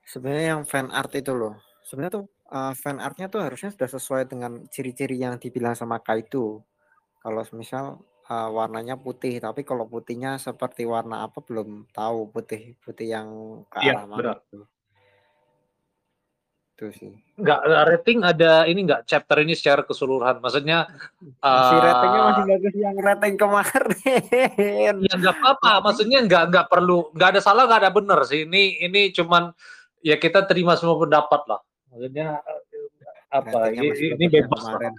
sebenarnya 0.02 0.58
yang 0.58 0.64
fan 0.66 0.90
art 0.90 1.14
itu 1.14 1.38
loh 1.38 1.62
sebenarnya 1.92 2.24
tuh 2.24 2.26
uh, 2.56 2.72
fan 2.72 3.04
artnya 3.04 3.28
tuh 3.28 3.44
harusnya 3.44 3.76
sudah 3.76 3.92
sesuai 3.92 4.32
dengan 4.32 4.64
ciri-ciri 4.72 5.20
yang 5.20 5.36
dibilang 5.36 5.76
sama 5.76 6.00
Kaido. 6.00 6.64
Kalau 7.20 7.44
misal 7.52 8.00
uh, 8.32 8.50
warnanya 8.56 8.96
putih, 8.96 9.44
tapi 9.44 9.68
kalau 9.68 9.92
putihnya 9.92 10.40
seperti 10.40 10.88
warna 10.88 11.28
apa 11.28 11.44
belum 11.44 11.92
tahu 11.92 12.32
putih 12.32 12.80
putih 12.80 13.12
yang 13.12 13.28
ke 13.68 13.84
iya, 13.84 14.00
arah 14.00 14.08
mana 14.08 14.20
benar. 14.24 14.38
itu. 14.40 14.60
Itu 16.72 16.86
sih. 16.96 17.14
Enggak 17.36 17.60
rating 17.68 18.24
ada 18.24 18.64
ini 18.72 18.88
enggak 18.88 19.04
chapter 19.04 19.44
ini 19.44 19.52
secara 19.52 19.84
keseluruhan. 19.84 20.40
Maksudnya 20.40 20.88
masih 21.44 21.76
uh, 21.76 21.84
ratingnya 21.84 22.22
masih 22.24 22.44
bagus 22.56 22.74
yang 22.80 22.98
rating 23.04 23.36
kemarin. 23.36 23.86
Ya 24.96 25.14
enggak 25.20 25.36
apa-apa. 25.44 25.92
Maksudnya 25.92 26.24
enggak 26.24 26.56
enggak 26.56 26.66
perlu 26.72 27.12
enggak 27.12 27.36
ada 27.36 27.42
salah 27.44 27.68
enggak 27.68 27.84
ada 27.84 27.92
benar 27.92 28.24
sih. 28.24 28.48
Ini 28.48 28.88
ini 28.88 29.12
cuman 29.12 29.52
ya 30.02 30.16
kita 30.16 30.48
terima 30.48 30.80
semua 30.80 30.96
pendapat 30.98 31.44
lah 31.52 31.62
maksudnya 31.92 32.40
apa? 33.32 33.72
Ini, 33.72 34.16
ini 34.16 34.26
bebas 34.28 34.64
kemarin. 34.64 34.94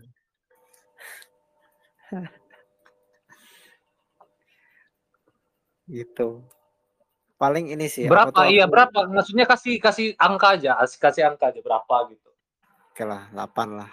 gitu. 5.92 6.44
Paling 7.36 7.74
ini 7.74 7.90
sih 7.90 8.06
berapa? 8.06 8.46
iya 8.46 8.64
aku... 8.64 8.72
berapa? 8.72 8.98
Maksudnya 9.10 9.44
kasih 9.50 9.82
kasih 9.82 10.14
angka 10.14 10.54
aja 10.54 10.78
kasih 10.78 10.98
kasih 11.02 11.22
angka 11.26 11.50
aja 11.50 11.60
berapa 11.60 11.96
gitu. 12.14 12.30
Oke 12.94 13.02
lah 13.02 13.26
8 13.34 13.78
lah. 13.82 13.90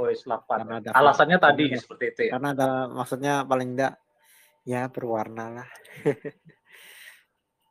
Oh 0.00 0.08
8 0.08 0.90
alasannya 0.90 1.38
tadi 1.38 1.70
seperti 1.76 2.04
itu 2.10 2.20
ya? 2.28 2.32
Karena 2.34 2.50
ada 2.56 2.68
maksudnya 2.90 3.34
paling 3.46 3.78
enggak 3.78 3.94
ya 4.66 4.90
berwarna 4.90 5.62
lah. 5.62 5.68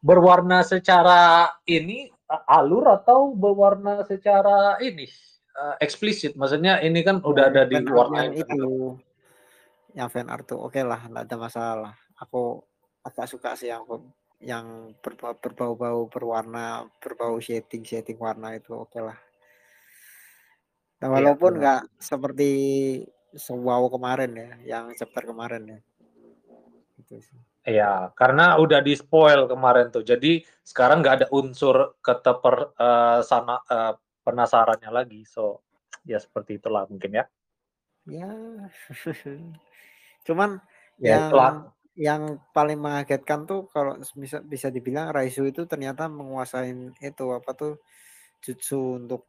Berwarna 0.07 0.63
secara 0.63 1.51
ini 1.67 2.07
alur 2.29 2.85
atau 2.93 3.33
berwarna 3.33 4.05
secara 4.05 4.77
ini 4.79 5.09
uh, 5.57 5.75
eksplisit? 5.81 6.37
Maksudnya 6.37 6.77
ini 6.85 7.01
kan 7.01 7.25
udah 7.25 7.49
ada 7.49 7.65
di 7.65 7.81
warna 7.89 8.29
itu. 8.29 8.95
Yang 9.97 10.09
fan 10.13 10.29
art 10.29 10.45
tuh 10.45 10.61
oke 10.61 10.77
okay 10.77 10.85
lah 10.85 11.01
nggak 11.09 11.25
ada 11.25 11.37
masalah. 11.41 11.93
Aku 12.21 12.61
agak 13.01 13.25
suka 13.25 13.57
sih 13.57 13.73
yang 13.73 13.83
yang 14.39 14.95
berbau-bau 15.03 16.07
berwarna 16.07 16.87
berbau 17.03 17.41
shading 17.41 17.83
shading 17.83 18.21
warna 18.21 18.53
itu 18.53 18.71
oke 18.77 18.93
okay 18.93 19.01
lah. 19.01 19.17
Nah, 20.99 21.07
walaupun 21.09 21.57
nggak 21.57 21.81
ya, 21.87 21.91
seperti 21.97 22.51
wow 23.49 23.87
kemarin 23.89 24.31
ya 24.35 24.49
yang 24.77 24.85
chapter 24.93 25.25
kemarin 25.25 25.63
ya. 25.65 25.79
Itu 27.01 27.17
sih 27.17 27.48
Iya, 27.67 28.15
karena 28.15 28.55
udah 28.55 28.79
di 28.79 28.95
spoil 28.95 29.43
kemarin 29.45 29.91
tuh. 29.91 30.01
Jadi 30.01 30.39
sekarang 30.63 31.03
nggak 31.03 31.15
ada 31.23 31.27
unsur 31.35 31.99
keteper 31.99 32.71
uh, 32.79 33.19
sana 33.19 33.59
uh, 33.67 33.93
penasarannya 34.23 34.89
lagi. 34.89 35.27
So 35.27 35.63
ya 36.07 36.17
seperti 36.17 36.57
itulah 36.57 36.87
mungkin 36.87 37.19
ya. 37.19 37.25
Ya. 38.07 38.31
Cuman 40.27 40.63
ya, 40.97 41.19
yang 41.19 41.23
itulah. 41.27 41.51
yang 41.99 42.21
paling 42.55 42.79
mengagetkan 42.79 43.43
tuh 43.43 43.67
kalau 43.69 43.99
bisa 44.15 44.39
bisa 44.39 44.71
dibilang 44.71 45.11
Raizu 45.11 45.51
itu 45.51 45.67
ternyata 45.67 46.07
menguasai 46.07 46.95
itu 47.03 47.25
apa 47.35 47.51
tuh 47.53 47.83
jutsu 48.39 49.03
untuk 49.03 49.27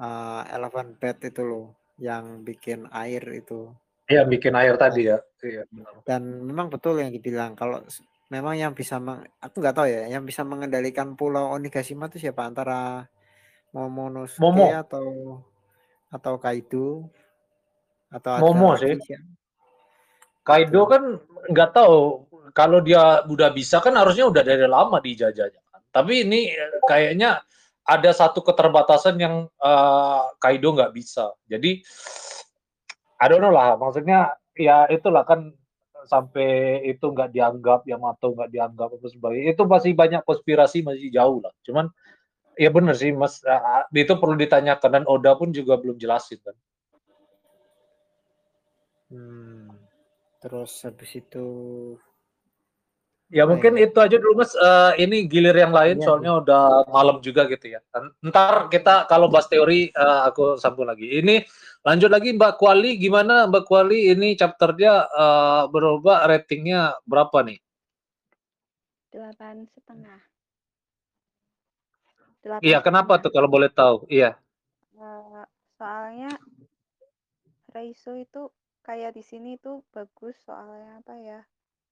uh, 0.00 0.48
elephant 0.48 0.96
bed 0.96 1.28
itu 1.28 1.42
loh 1.44 1.76
yang 2.00 2.40
bikin 2.40 2.88
air 2.88 3.20
itu 3.36 3.68
Iya, 4.08 4.24
bikin 4.24 4.56
air 4.56 4.74
tadi 4.80 5.12
ya. 5.12 5.20
Iya, 5.44 5.68
Dan 6.08 6.42
memang 6.48 6.72
betul 6.72 6.96
yang 6.98 7.12
dibilang 7.12 7.52
kalau 7.52 7.84
memang 8.32 8.56
yang 8.56 8.72
bisa 8.72 8.96
meng, 8.96 9.20
aku 9.36 9.60
nggak 9.60 9.76
tahu 9.76 9.86
ya, 9.86 10.08
yang 10.08 10.24
bisa 10.24 10.42
mengendalikan 10.48 11.12
Pulau 11.12 11.52
Onigashima 11.52 12.08
itu 12.08 12.16
siapa 12.16 12.48
antara 12.48 13.04
Momonosuke 13.76 14.40
Momo. 14.40 14.72
atau 14.72 15.06
atau 16.08 16.34
Kaido 16.40 17.12
atau 18.08 18.40
Momo 18.40 18.80
sih. 18.80 18.96
Siapa? 18.96 19.28
Kaido 20.40 20.88
kan 20.88 21.20
nggak 21.52 21.70
tahu 21.76 22.24
kalau 22.56 22.80
dia 22.80 23.20
udah 23.28 23.52
bisa 23.52 23.84
kan 23.84 23.92
harusnya 23.92 24.24
udah 24.32 24.40
dari 24.40 24.64
lama 24.64 24.96
dijajahnya 24.96 25.60
kan. 25.68 25.80
Tapi 25.92 26.24
ini 26.24 26.48
kayaknya 26.88 27.44
ada 27.84 28.10
satu 28.12 28.40
keterbatasan 28.40 29.20
yang 29.20 29.44
uh, 29.60 30.32
Kaido 30.40 30.72
nggak 30.72 30.96
bisa. 30.96 31.36
Jadi 31.44 31.84
I 33.18 33.26
don't 33.26 33.42
know 33.42 33.50
lah, 33.50 33.74
maksudnya 33.74 34.38
ya 34.54 34.86
itulah 34.90 35.26
kan 35.26 35.54
sampai 36.06 36.80
itu 36.88 37.04
nggak 37.04 37.30
dianggap 37.34 37.80
Yamato 37.84 38.32
nggak 38.32 38.50
dianggap 38.52 38.88
apa 38.96 39.06
sebagainya 39.12 39.52
itu 39.52 39.64
masih 39.68 39.92
banyak 39.92 40.22
konspirasi 40.24 40.80
masih 40.80 41.12
jauh 41.12 41.44
lah 41.44 41.52
cuman 41.66 41.92
ya 42.56 42.72
benar 42.72 42.96
sih 42.96 43.12
mas 43.12 43.44
itu 43.92 44.14
perlu 44.16 44.34
ditanyakan 44.38 44.90
dan 44.90 45.04
Oda 45.04 45.36
pun 45.36 45.52
juga 45.52 45.76
belum 45.76 46.00
jelasin 46.00 46.40
kan 46.40 46.56
hmm. 49.12 49.68
terus 50.40 50.72
habis 50.86 51.12
itu 51.18 51.46
Ya 53.28 53.44
mungkin 53.44 53.76
ini? 53.76 53.84
itu 53.84 53.98
aja 54.00 54.16
dulu 54.16 54.40
Mas. 54.40 54.56
Eh, 54.56 55.04
ini 55.04 55.28
gilir 55.28 55.52
yang 55.52 55.68
lain 55.68 56.00
Iya, 56.00 56.04
soalnya 56.08 56.32
udah 56.40 56.88
malam 56.88 57.20
juga 57.20 57.44
gitu 57.44 57.76
ya. 57.76 57.80
Ntar 58.24 58.72
kita 58.72 59.04
kalau 59.04 59.28
bahas 59.28 59.44
teori 59.52 59.92
eh, 59.92 60.20
aku 60.24 60.56
sambung 60.56 60.88
lagi. 60.88 61.20
Ini 61.20 61.44
lanjut 61.84 62.08
lagi 62.08 62.32
Mbak 62.32 62.56
Kuali 62.56 62.96
gimana 62.96 63.44
Mbak 63.44 63.64
Kuali 63.68 64.08
ini 64.16 64.32
chapternya 64.32 65.04
eh, 65.12 65.62
berubah 65.68 66.24
ratingnya 66.24 66.96
berapa 67.04 67.44
nih? 67.44 67.60
delapan 69.08 69.64
setengah. 69.72 70.20
Iya, 72.64 72.80
kenapa 72.80 73.20
tuh 73.20 73.32
kalau 73.32 73.48
boleh 73.50 73.68
tahu? 73.68 74.08
Iya. 74.08 74.36
Eh, 74.96 75.44
soalnya 75.76 76.32
Reiso 77.68 78.16
itu 78.16 78.48
kayak 78.80 79.12
di 79.12 79.20
sini 79.20 79.60
tuh 79.60 79.84
bagus 79.92 80.40
soalnya 80.48 81.04
apa 81.04 81.14
ya 81.20 81.40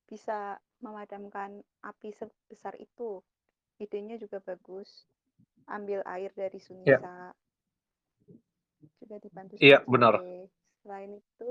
bisa 0.08 0.56
memadamkan 0.80 1.64
api 1.82 2.12
sebesar 2.12 2.76
itu 2.76 3.24
idenya 3.80 4.16
juga 4.20 4.40
bagus 4.40 5.08
ambil 5.66 6.00
air 6.06 6.30
dari 6.36 6.60
Sunisa 6.62 7.32
juga 9.00 9.16
dibantu 9.18 9.58
Iya, 9.58 9.82
sama 9.82 9.90
benar. 9.92 10.14
Selain 10.84 11.10
itu 11.18 11.48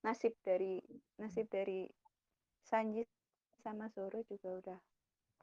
nasib 0.00 0.32
dari 0.46 0.80
nasib 1.20 1.50
dari 1.50 1.90
Sanji 2.64 3.04
sama 3.60 3.90
Zoro 3.92 4.24
juga 4.24 4.48
udah 4.56 4.78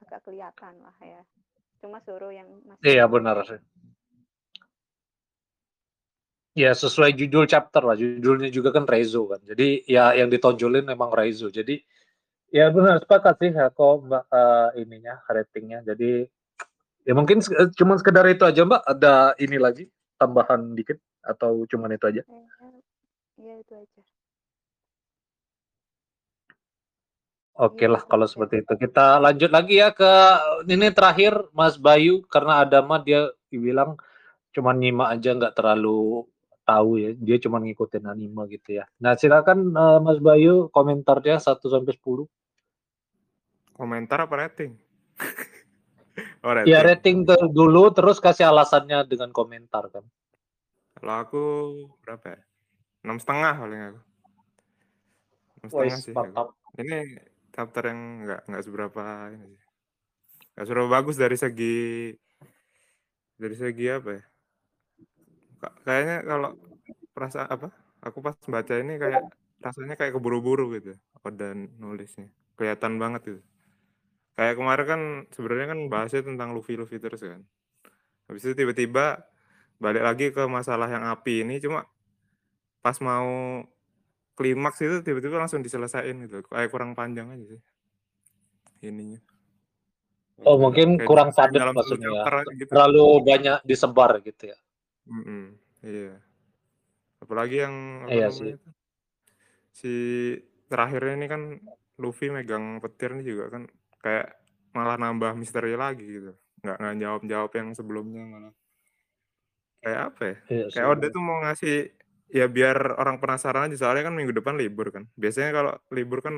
agak 0.01 0.25
kelihatan 0.25 0.81
lah 0.81 0.97
ya 1.01 1.21
cuma 1.77 2.01
Zoro 2.01 2.33
yang 2.33 2.50
masih 2.65 2.81
Iya, 2.81 3.05
benar 3.05 3.38
sih. 3.45 3.62
Ya, 6.57 6.74
sesuai 6.74 7.13
judul 7.13 7.45
chapter 7.45 7.86
lah. 7.86 7.93
Judulnya 7.93 8.50
juga 8.50 8.74
kan 8.74 8.89
Reizo 8.89 9.29
kan. 9.29 9.38
Jadi 9.45 9.86
ya 9.86 10.17
yang 10.17 10.25
ditonjolin 10.25 10.89
memang 10.89 11.13
Reizo. 11.13 11.53
Jadi 11.53 11.77
ya 12.51 12.65
benar 12.71 12.99
sepakat 13.03 13.35
sih 13.41 13.51
ya 13.51 13.67
kok 13.71 13.93
Mbak 14.07 14.23
eh, 14.31 14.69
ininya 14.83 15.15
ratingnya. 15.27 15.79
Jadi 15.83 16.25
ya 17.07 17.13
mungkin 17.15 17.39
se- 17.43 17.55
eh, 17.55 17.69
cuman 17.75 17.97
sekedar 17.99 18.25
itu 18.29 18.43
aja 18.47 18.61
Mbak. 18.63 18.81
Ada 18.87 19.35
ini 19.41 19.57
lagi 19.59 19.83
tambahan 20.17 20.73
dikit 20.73 20.97
atau 21.23 21.63
cuman 21.67 21.93
itu 21.93 22.05
aja? 22.07 22.23
ya 23.37 23.53
itu 23.61 23.73
aja 23.77 24.01
Oke 27.57 27.85
Iya, 27.85 27.93
lah 27.97 28.01
itu 28.05 28.09
kalau 28.09 28.27
seperti 28.29 28.61
itu. 28.61 28.73
Kita 28.77 29.17
lanjut 29.17 29.49
lagi 29.49 29.81
ya 29.81 29.89
ke 29.89 30.11
ini 30.69 30.93
terakhir 30.93 31.33
Mas 31.57 31.73
Bayu 31.77 32.21
karena 32.29 32.61
Adama 32.61 33.01
dia 33.01 33.33
bilang 33.49 33.97
cuman 34.53 34.77
nyimak 34.77 35.17
aja 35.17 35.33
nggak 35.37 35.53
terlalu 35.57 36.25
tahu 36.67 37.00
ya. 37.00 37.15
Dia 37.15 37.39
cuman 37.39 37.63
ngikutin 37.63 38.03
anime 38.03 38.43
gitu 38.51 38.83
ya. 38.83 38.86
Nah, 39.00 39.15
silakan 39.15 39.71
eh, 39.71 40.00
Mas 40.03 40.19
Bayu 40.19 40.67
komentarnya 40.75 41.39
1 41.39 41.63
sampai 41.63 41.95
10. 41.95 42.27
Komentar 43.71 44.27
apa 44.27 44.36
rating? 44.36 44.75
oh, 46.45 46.51
rating. 46.51 46.67
Ya 46.67 46.83
rating 46.83 47.24
dulu 47.55 47.95
terus 47.95 48.19
kasih 48.19 48.51
alasannya 48.51 49.07
dengan 49.07 49.31
komentar 49.31 49.88
kan. 49.88 50.03
Kalau 50.97 51.15
aku 51.15 51.43
berapa 52.03 52.36
ya? 52.36 52.39
Enam 53.05 53.21
setengah 53.21 53.53
paling 53.55 53.81
aku. 53.93 54.00
Enam 55.62 55.67
setengah 55.71 55.95
Wais, 55.95 56.03
sih. 56.03 56.12
aku. 56.12 56.19
mantap. 56.19 56.47
Ini 56.77 56.97
chapter 57.53 57.83
yang 57.89 58.00
nggak 58.25 58.41
nggak 58.50 58.63
seberapa 58.65 59.03
ini 59.31 59.45
sih. 59.53 59.62
Nggak 60.57 60.65
seberapa 60.65 60.89
bagus 60.89 61.15
dari 61.21 61.38
segi 61.38 61.77
dari 63.38 63.55
segi 63.55 63.86
apa 63.93 64.09
ya? 64.17 64.24
Ka- 65.61 65.75
Kayaknya 65.85 66.17
kalau 66.25 66.49
perasaan 67.15 67.49
apa? 67.49 67.67
Aku 68.05 68.21
pas 68.21 68.37
baca 68.45 68.73
ini 68.77 68.93
kayak 69.01 69.23
rasanya 69.61 69.95
kayak 69.97 70.13
keburu-buru 70.15 70.69
gitu. 70.77 70.93
Oda 71.25 71.53
nulisnya. 71.81 72.29
Kelihatan 72.57 73.01
banget 73.01 73.21
gitu. 73.25 73.41
Kayak 74.37 74.53
kemarin 74.61 74.85
kan 74.85 75.01
sebenarnya 75.33 75.67
kan 75.73 75.79
bahasnya 75.89 76.21
tentang 76.21 76.53
Luffy 76.53 76.77
Luffy 76.77 77.01
terus 77.01 77.21
kan. 77.25 77.41
Habis 78.29 78.43
itu 78.45 78.53
tiba-tiba 78.53 79.25
balik 79.81 80.03
lagi 80.05 80.25
ke 80.33 80.43
masalah 80.45 80.89
yang 80.89 81.05
api 81.09 81.45
ini 81.45 81.57
cuma 81.61 81.85
pas 82.86 82.97
mau 83.01 83.62
klimaks 84.38 84.79
itu 84.86 85.01
tiba-tiba 85.01 85.41
langsung 85.41 85.65
diselesain 85.65 86.13
gitu. 86.29 86.45
Kayak 86.45 86.69
kurang 86.69 86.93
panjang 86.93 87.34
aja 87.34 87.45
sih. 87.58 87.62
Ininya. 88.86 89.17
Oh, 90.45 90.62
mungkin 90.62 91.01
Kayak 91.01 91.10
kurang 91.10 91.29
padat 91.34 91.62
satu 91.65 91.73
maksudnya 91.73 92.10
ya. 92.13 92.29
gitu. 92.53 92.69
Terlalu 92.69 93.05
banyak 93.25 93.58
disebar 93.65 94.12
gitu 94.21 94.53
ya. 94.53 94.58
Mm-mm, 95.08 95.43
iya. 95.88 96.20
Apalagi 97.24 97.56
yang 97.63 97.76
apa 98.06 98.12
Iya 98.13 98.28
namanya 98.30 98.36
sih. 98.36 98.54
itu? 98.60 98.70
Si 99.74 99.93
terakhirnya 100.67 101.13
ini 101.17 101.28
kan 101.32 101.41
Luffy 101.98 102.28
megang 102.30 102.78
petir 102.84 103.15
nih 103.17 103.26
juga 103.34 103.46
kan 103.58 103.63
kayak 104.04 104.38
malah 104.76 105.00
nambah 105.00 105.34
misteri 105.39 105.74
lagi 105.74 106.06
gitu. 106.06 106.32
Nggak 106.62 106.78
nggak 106.78 106.96
jawab 107.02 107.22
jawab 107.26 107.52
yang 107.58 107.70
sebelumnya 107.74 108.24
malah 108.28 108.54
kayak 109.82 110.02
apa 110.13 110.22
ya? 110.22 110.36
Iya 110.52 110.63
sih. 110.67 110.74
Kayak 110.78 110.88
Oda 110.93 111.08
tuh 111.15 111.24
mau 111.24 111.38
ngasih 111.41 111.76
ya 112.28 112.46
biar 112.52 112.78
orang 113.00 113.17
penasaran 113.24 113.72
aja 113.72 113.76
soalnya 113.80 114.12
kan 114.12 114.15
minggu 114.17 114.36
depan 114.36 114.60
libur 114.60 114.91
kan. 114.91 115.08
Biasanya 115.15 115.50
kalau 115.56 115.74
libur 115.96 116.20
kan 116.20 116.36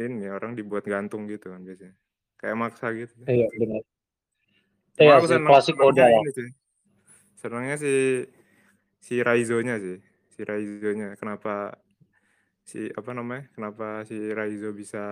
ini 0.00 0.26
orang 0.26 0.56
dibuat 0.58 0.84
gantung 0.88 1.30
gitu 1.30 1.52
kan 1.52 1.62
biasanya. 1.62 1.94
Kayak 2.40 2.56
maksa 2.58 2.90
gitu. 2.96 3.14
Iya 3.28 3.46
benar. 3.54 3.82
Cuma 4.92 5.04
Iya 5.08 5.12
aku 5.16 5.26
sih, 5.26 5.32
seneng 5.36 5.50
klasik 5.52 5.76
Oda 5.80 6.04
ini 6.10 6.30
sih. 6.36 6.48
Senengnya 7.42 7.74
si 7.74 8.22
si 9.02 9.18
Raizo-nya 9.18 9.82
sih. 9.82 9.98
Si 10.30 10.46
Raizo-nya 10.46 11.18
kenapa 11.18 11.74
si 12.62 12.86
apa 12.94 13.10
namanya? 13.10 13.50
Kenapa 13.50 14.06
si 14.06 14.14
Raizo 14.30 14.70
bisa 14.70 15.02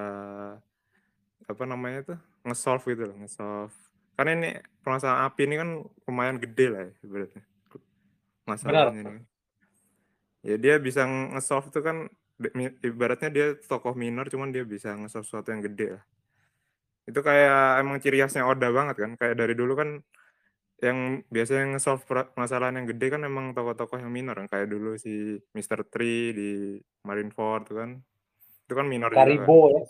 apa 1.50 1.64
namanya 1.66 2.14
tuh? 2.14 2.20
nge-solve 2.40 2.84
gitu 2.96 3.04
loh, 3.10 3.16
nge-solve. 3.20 3.74
Karena 4.16 4.30
ini 4.36 4.48
permasalahan 4.84 5.28
api 5.28 5.42
ini 5.48 5.54
kan 5.60 5.68
lumayan 6.08 6.36
gede 6.40 6.66
lah 6.72 6.82
ya 6.88 6.92
ibaratnya. 7.04 7.44
Masalahnya 8.48 9.00
ini. 9.00 9.22
Ya 10.40 10.56
dia 10.56 10.74
bisa 10.80 11.04
nge-solve 11.04 11.68
tuh 11.68 11.84
kan 11.84 12.08
ibaratnya 12.80 13.28
dia 13.28 13.46
tokoh 13.60 13.92
minor 13.92 14.28
cuman 14.32 14.52
dia 14.52 14.64
bisa 14.64 14.96
nge-solve 14.96 15.28
sesuatu 15.28 15.52
yang 15.52 15.60
gede 15.64 16.00
lah. 16.00 16.04
Itu 17.08 17.20
kayak 17.20 17.80
emang 17.84 18.00
ciri 18.00 18.24
khasnya 18.24 18.48
Oda 18.48 18.68
banget 18.72 18.96
kan. 18.96 19.10
Kayak 19.20 19.36
dari 19.36 19.54
dulu 19.56 19.72
kan 19.76 20.00
yang 20.80 21.20
biasanya 21.28 21.76
nge-solve 21.76 22.02
pra- 22.08 22.32
masalah 22.34 22.72
yang 22.72 22.88
gede 22.88 23.12
kan 23.12 23.20
emang 23.22 23.52
tokoh-tokoh 23.52 24.00
yang 24.00 24.08
minor 24.08 24.32
kan. 24.36 24.48
Kayak 24.48 24.68
dulu 24.72 24.96
si 24.96 25.36
Mr. 25.52 25.84
Tree 25.86 26.32
di 26.32 26.50
Marineford 27.04 27.62
tuh 27.68 27.76
kan. 27.84 27.90
Itu 28.64 28.72
kan 28.72 28.86
minor 28.88 29.12
juga 29.12 29.20
kan. 29.20 29.28
Karibo 29.44 29.58
ya. 29.76 29.82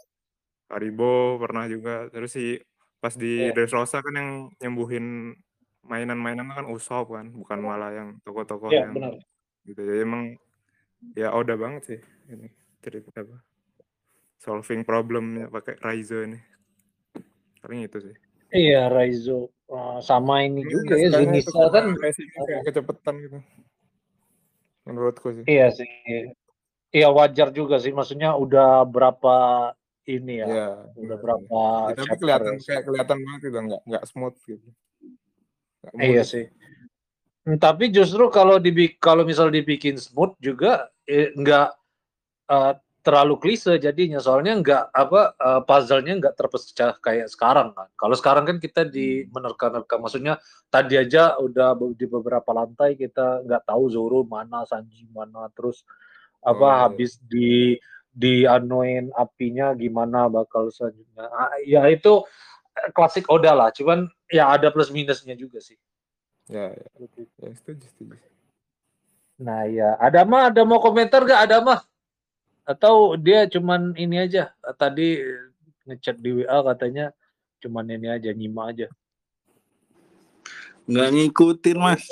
Haribo 0.71 1.13
pernah 1.39 1.65
juga. 1.71 2.11
Terus 2.11 2.31
si 2.35 2.59
pas 2.99 3.15
di 3.15 3.49
Iya. 3.49 3.55
Dressrosa 3.55 4.03
kan 4.03 4.15
yang 4.15 4.31
nyembuhin 4.59 5.33
mainan-mainan 5.81 6.53
kan 6.53 6.67
Usopp 6.69 7.17
kan, 7.17 7.33
bukan 7.33 7.59
malah 7.65 7.91
yang 7.91 8.09
tokoh-tokoh 8.27 8.69
Iya 8.69 8.91
yang 8.91 8.93
benar. 8.95 9.15
gitu. 9.65 9.81
Jadi 9.81 10.01
emang 10.05 10.23
ya 11.17 11.33
Oda 11.33 11.57
banget 11.57 11.83
sih 11.89 12.01
ini 12.29 12.53
cerita 12.85 13.09
apa 13.17 13.41
solving 14.37 14.85
problemnya 14.85 15.49
pakai 15.49 15.81
Raizo 15.81 16.21
ini. 16.21 16.37
Paling 17.61 17.81
itu 17.89 17.99
sih. 18.05 18.17
Iya 18.53 18.89
Raizo 18.93 19.49
Eh, 19.71 19.99
sama 20.03 20.43
ini 20.43 20.67
Ini 20.67 20.71
juga 20.71 20.95
ya 20.99 21.07
itu 21.07 21.15
Zenitsu 21.15 21.55
kan. 21.71 21.95
kayak 21.95 22.63
kecepatan 22.67 23.15
gitu. 23.23 23.39
Menurutku 24.83 25.31
sih. 25.31 25.45
Iya 25.47 25.71
sih. 25.71 25.87
Iya 26.91 27.09
wajar 27.15 27.55
juga 27.55 27.79
sih. 27.79 27.95
Maksudnya 27.95 28.35
udah 28.35 28.83
berapa 28.83 29.35
ini 30.11 30.43
ya. 30.43 30.47
Iya. 30.51 30.69
Udah 30.99 30.99
benar, 30.99 31.19
berapa. 31.23 31.61
Ya, 31.63 31.95
tapi 32.03 32.17
kelihatan 32.19 32.55
ya. 32.59 32.63
kayak 32.67 32.83
kelihatan 32.83 33.17
banget 33.23 33.41
gitu, 33.47 33.59
nggak 33.63 33.83
nggak 33.87 34.05
smooth 34.11 34.37
gitu. 34.43 34.69
Iya 35.95 36.23
sih. 36.27 36.45
Hmm, 37.47 37.57
Tapi 37.57 37.85
justru 37.95 38.27
kalau 38.29 38.59
dibi 38.59 38.99
kalau 38.99 39.23
misal 39.23 39.55
dibikin 39.55 40.03
smooth 40.03 40.35
juga 40.43 40.91
eh, 41.07 41.31
nggak 41.31 41.69
eh, 42.51 42.75
terlalu 43.01 43.41
klise 43.41 43.81
jadinya 43.81 44.21
soalnya 44.21 44.61
nggak 44.61 44.85
apa 44.93 45.21
eh, 45.35 45.61
puzzle-nya 45.65 46.21
nggak 46.21 46.35
terpecah 46.37 46.93
kayak 47.01 47.29
sekarang 47.33 47.73
kan. 47.73 47.89
Kalau 47.97 48.17
sekarang 48.17 48.45
kan 48.45 48.57
kita 48.61 48.85
di 48.85 49.25
Hmm. 49.25 49.33
menerka-nerka 49.41 49.97
maksudnya 49.97 50.37
tadi 50.69 51.01
aja 51.01 51.41
udah 51.41 51.75
di 51.97 52.05
beberapa 52.05 52.53
lantai 52.53 52.95
kita 53.01 53.45
nggak 53.45 53.65
tahu 53.65 53.89
Zoro 53.89 54.21
mana, 54.29 54.69
Sanji 54.69 55.09
mana, 55.11 55.49
terus 55.57 55.83
apa 56.41 56.61
Oh 56.61 56.69
iya. 56.69 56.81
habis 56.89 57.21
di 57.25 57.77
di 58.11 58.45
anuin 58.45 59.09
apinya 59.17 59.73
gimana 59.73 60.29
bakal 60.29 60.69
selanjutnya. 60.69 61.25
Ah, 61.31 61.57
ya 61.65 61.87
itu 61.89 62.25
klasik 62.93 63.29
Oda 63.29 63.53
lah, 63.55 63.71
cuman 63.73 64.09
ya 64.29 64.51
ada 64.53 64.69
plus 64.73 64.91
minusnya 64.93 65.37
juga 65.37 65.61
sih. 65.61 65.77
Ya, 66.51 66.75
ya, 66.75 66.87
ya 66.91 67.53
setuju, 67.55 67.87
setuju. 67.87 68.17
Nah 69.41 69.65
ya, 69.71 69.97
ada 69.97 70.27
mah 70.27 70.53
ada 70.53 70.67
mau 70.67 70.83
komentar 70.83 71.25
gak 71.25 71.49
ada 71.49 71.63
mah? 71.65 71.81
Atau 72.71 73.19
dia 73.19 73.51
cuman 73.51 73.99
ini 73.99 74.23
aja 74.23 74.55
tadi 74.79 75.19
ngechat 75.91 76.23
di 76.23 76.47
WA 76.47 76.63
katanya 76.63 77.11
cuman 77.59 77.91
ini 77.91 78.07
aja 78.07 78.31
nyimak 78.31 78.67
aja. 78.71 78.89
nggak 80.91 81.09
ngikutin 81.15 81.79
mas 81.79 82.03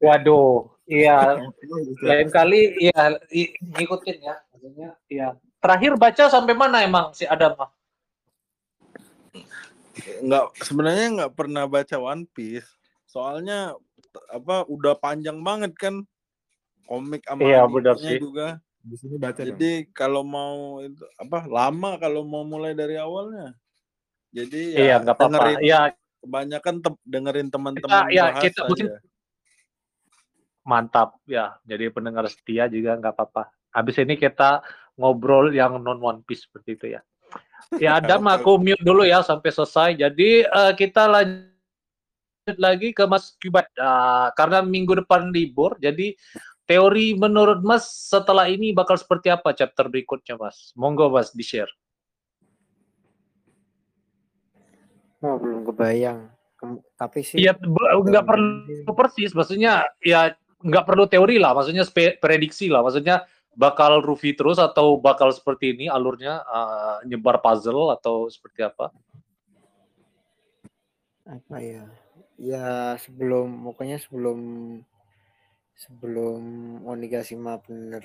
Waduh, 0.00 0.64
iya 0.88 1.36
lain 2.08 2.28
kali 2.32 2.72
iya 2.88 3.20
ngikutin 3.60 4.16
ya, 4.16 4.40
maksudnya 4.48 4.90
iya 5.12 5.28
terakhir 5.60 5.92
baca 6.00 6.24
sampai 6.32 6.56
mana 6.56 6.80
emang 6.80 7.12
si 7.12 7.28
Adam? 7.28 7.52
mah? 7.52 7.68
nggak 10.00 10.44
sebenarnya 10.64 11.06
nggak 11.20 11.32
pernah 11.36 11.64
baca 11.68 11.96
One 12.00 12.24
Piece 12.32 12.68
soalnya 13.04 13.76
apa 14.32 14.64
udah 14.66 14.96
panjang 14.96 15.44
banget 15.44 15.76
kan 15.76 16.08
komik 16.90 17.22
sama 17.22 17.46
Iya, 17.46 17.62
benar 17.70 17.94
sih. 17.96 18.18
juga 18.18 18.58
Di 18.82 18.96
sini 18.98 19.14
baca 19.14 19.38
dong. 19.38 19.54
jadi 19.54 19.86
kalau 19.94 20.26
mau 20.26 20.82
itu 20.82 21.06
apa 21.14 21.46
lama 21.46 21.94
kalau 21.96 22.26
mau 22.26 22.42
mulai 22.42 22.74
dari 22.74 22.98
awalnya 22.98 23.54
jadi 24.34 24.60
ya 24.74 24.78
Iya, 24.82 24.94
nggak 25.06 25.14
apa-apa. 25.14 25.62
Iya, 25.62 25.80
kebanyakan 26.18 26.74
tem- 26.82 27.02
dengerin 27.06 27.48
teman-teman 27.48 28.10
ya, 28.10 28.34
bahas 28.34 28.42
kita 28.42 28.60
mungkin- 28.66 28.90
aja. 28.90 28.98
mantap 30.62 31.16
ya. 31.24 31.56
Jadi 31.64 31.90
pendengar 31.90 32.28
setia 32.30 32.66
juga 32.66 32.94
nggak 32.94 33.14
apa-apa. 33.16 33.48
Habis 33.72 33.96
ini 34.02 34.14
kita 34.14 34.60
ngobrol 34.94 35.50
yang 35.50 35.80
non 35.80 35.98
One 35.98 36.20
Piece 36.22 36.46
seperti 36.46 36.76
itu 36.76 36.86
ya. 36.94 37.00
Ya 37.78 37.90
Adam, 37.98 38.26
aku 38.28 38.58
mute 38.58 38.82
dulu 38.82 39.02
ya 39.02 39.22
sampai 39.22 39.50
selesai. 39.50 39.90
Jadi 39.96 40.44
eh, 40.44 40.72
kita 40.76 41.08
lanjut 41.08 41.48
lagi 42.60 42.92
ke 42.92 43.02
Mas 43.06 43.34
Kubat. 43.34 43.66
Ah, 43.78 44.30
karena 44.36 44.60
minggu 44.62 45.00
depan 45.00 45.32
libur, 45.32 45.74
jadi 45.80 46.12
teori 46.70 47.18
menurut 47.18 47.66
Mas 47.66 47.90
setelah 48.06 48.46
ini 48.46 48.70
bakal 48.70 48.94
seperti 48.94 49.26
apa 49.26 49.50
chapter 49.50 49.90
berikutnya 49.90 50.38
Mas? 50.38 50.70
Monggo 50.78 51.10
Mas 51.10 51.34
di-share. 51.34 51.70
Oh, 55.20 55.34
belum 55.34 55.66
kebayang. 55.66 56.30
Tapi 56.94 57.26
sih 57.26 57.42
Iya, 57.42 57.58
nggak 57.58 58.24
perlu 58.24 58.92
persis, 58.94 59.34
maksudnya 59.34 59.88
ya 60.04 60.30
nggak 60.60 60.84
perlu 60.86 61.08
teori 61.08 61.40
lah, 61.40 61.56
maksudnya 61.56 61.88
prediksi 62.20 62.68
lah, 62.68 62.84
maksudnya 62.84 63.24
bakal 63.56 64.04
Rufi 64.04 64.36
terus 64.36 64.60
atau 64.60 65.00
bakal 65.00 65.32
seperti 65.32 65.74
ini 65.74 65.86
alurnya 65.90 66.44
eh, 66.44 66.96
nyebar 67.10 67.42
puzzle 67.42 67.90
atau 67.96 68.30
seperti 68.30 68.62
apa? 68.62 68.92
apa 71.30 71.56
ya? 71.62 71.84
Ya 72.40 72.96
sebelum 73.00 73.68
pokoknya 73.68 74.00
sebelum 74.00 74.38
sebelum 75.80 76.42
Onigashima 76.84 77.56
bener 77.64 78.04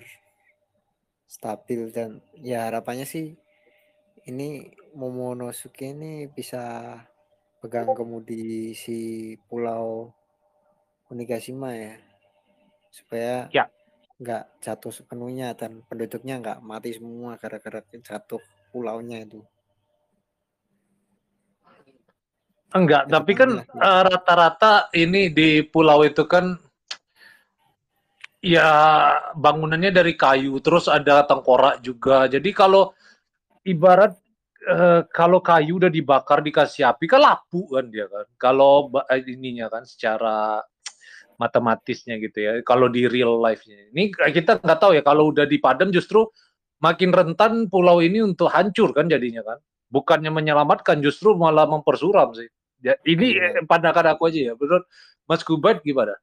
stabil 1.27 1.91
dan 1.91 2.23
ya 2.39 2.71
harapannya 2.71 3.03
sih 3.03 3.35
ini 4.31 4.71
Momonosuke 4.95 5.91
ini 5.91 6.31
bisa 6.31 6.95
pegang 7.59 7.91
kemudi 7.91 8.71
si 8.71 9.33
pulau 9.51 10.07
Onigashima 11.11 11.75
ya. 11.75 11.93
Supaya 12.89 13.51
Ya. 13.51 13.67
nggak 14.15 14.63
jatuh 14.63 14.95
sepenuhnya 14.95 15.51
dan 15.51 15.83
penduduknya 15.91 16.39
nggak 16.39 16.59
mati 16.63 16.95
semua 16.95 17.35
gara-gara 17.35 17.83
jatuh 17.91 18.39
pulaunya 18.71 19.19
itu. 19.27 19.43
Enggak, 22.71 23.11
tapi 23.11 23.31
kan 23.35 23.61
eh, 23.67 24.01
rata-rata 24.07 24.87
ini 24.95 25.27
di 25.31 25.59
pulau 25.67 26.01
itu 26.07 26.23
kan 26.23 26.55
ya 28.45 28.69
bangunannya 29.33 29.89
dari 29.89 30.13
kayu, 30.13 30.61
terus 30.61 30.85
ada 30.85 31.25
tengkorak 31.25 31.81
juga. 31.81 32.29
Jadi 32.29 32.53
kalau 32.53 32.93
ibarat 33.65 34.13
eh, 34.61 35.01
kalau 35.09 35.41
kayu 35.41 35.81
udah 35.81 35.89
dibakar 35.89 36.45
dikasih 36.45 36.85
api 36.85 37.09
kan 37.09 37.25
lapu 37.25 37.65
kan 37.73 37.89
dia 37.89 38.05
kan. 38.05 38.29
Kalau 38.37 38.93
ba- 38.93 39.09
eh, 39.09 39.25
ininya 39.25 39.65
kan 39.73 39.81
secara 39.89 40.61
matematisnya 41.41 42.21
gitu 42.21 42.37
ya. 42.37 42.51
Kalau 42.61 42.87
di 42.87 43.09
real 43.09 43.41
life-nya. 43.41 43.91
Ini 43.91 44.13
kita 44.13 44.61
nggak 44.61 44.79
tahu 44.79 44.93
ya 44.95 45.01
kalau 45.01 45.33
udah 45.33 45.49
dipadam 45.49 45.89
justru 45.89 46.29
makin 46.79 47.09
rentan 47.11 47.65
pulau 47.67 47.99
ini 47.99 48.21
untuk 48.21 48.53
hancur 48.53 48.93
kan 48.93 49.09
jadinya 49.09 49.41
kan. 49.41 49.57
Bukannya 49.89 50.29
menyelamatkan 50.29 51.01
justru 51.01 51.33
malah 51.33 51.65
mempersuram 51.65 52.33
sih. 52.37 52.49
Ya, 52.83 52.93
ini 53.07 53.37
Iya. 53.37 53.65
pandangan 53.65 54.13
aku 54.13 54.29
aja 54.29 54.51
ya. 54.51 54.53
Menurut 54.53 54.85
Mas 55.25 55.41
Kubat 55.41 55.81
gimana? 55.81 56.13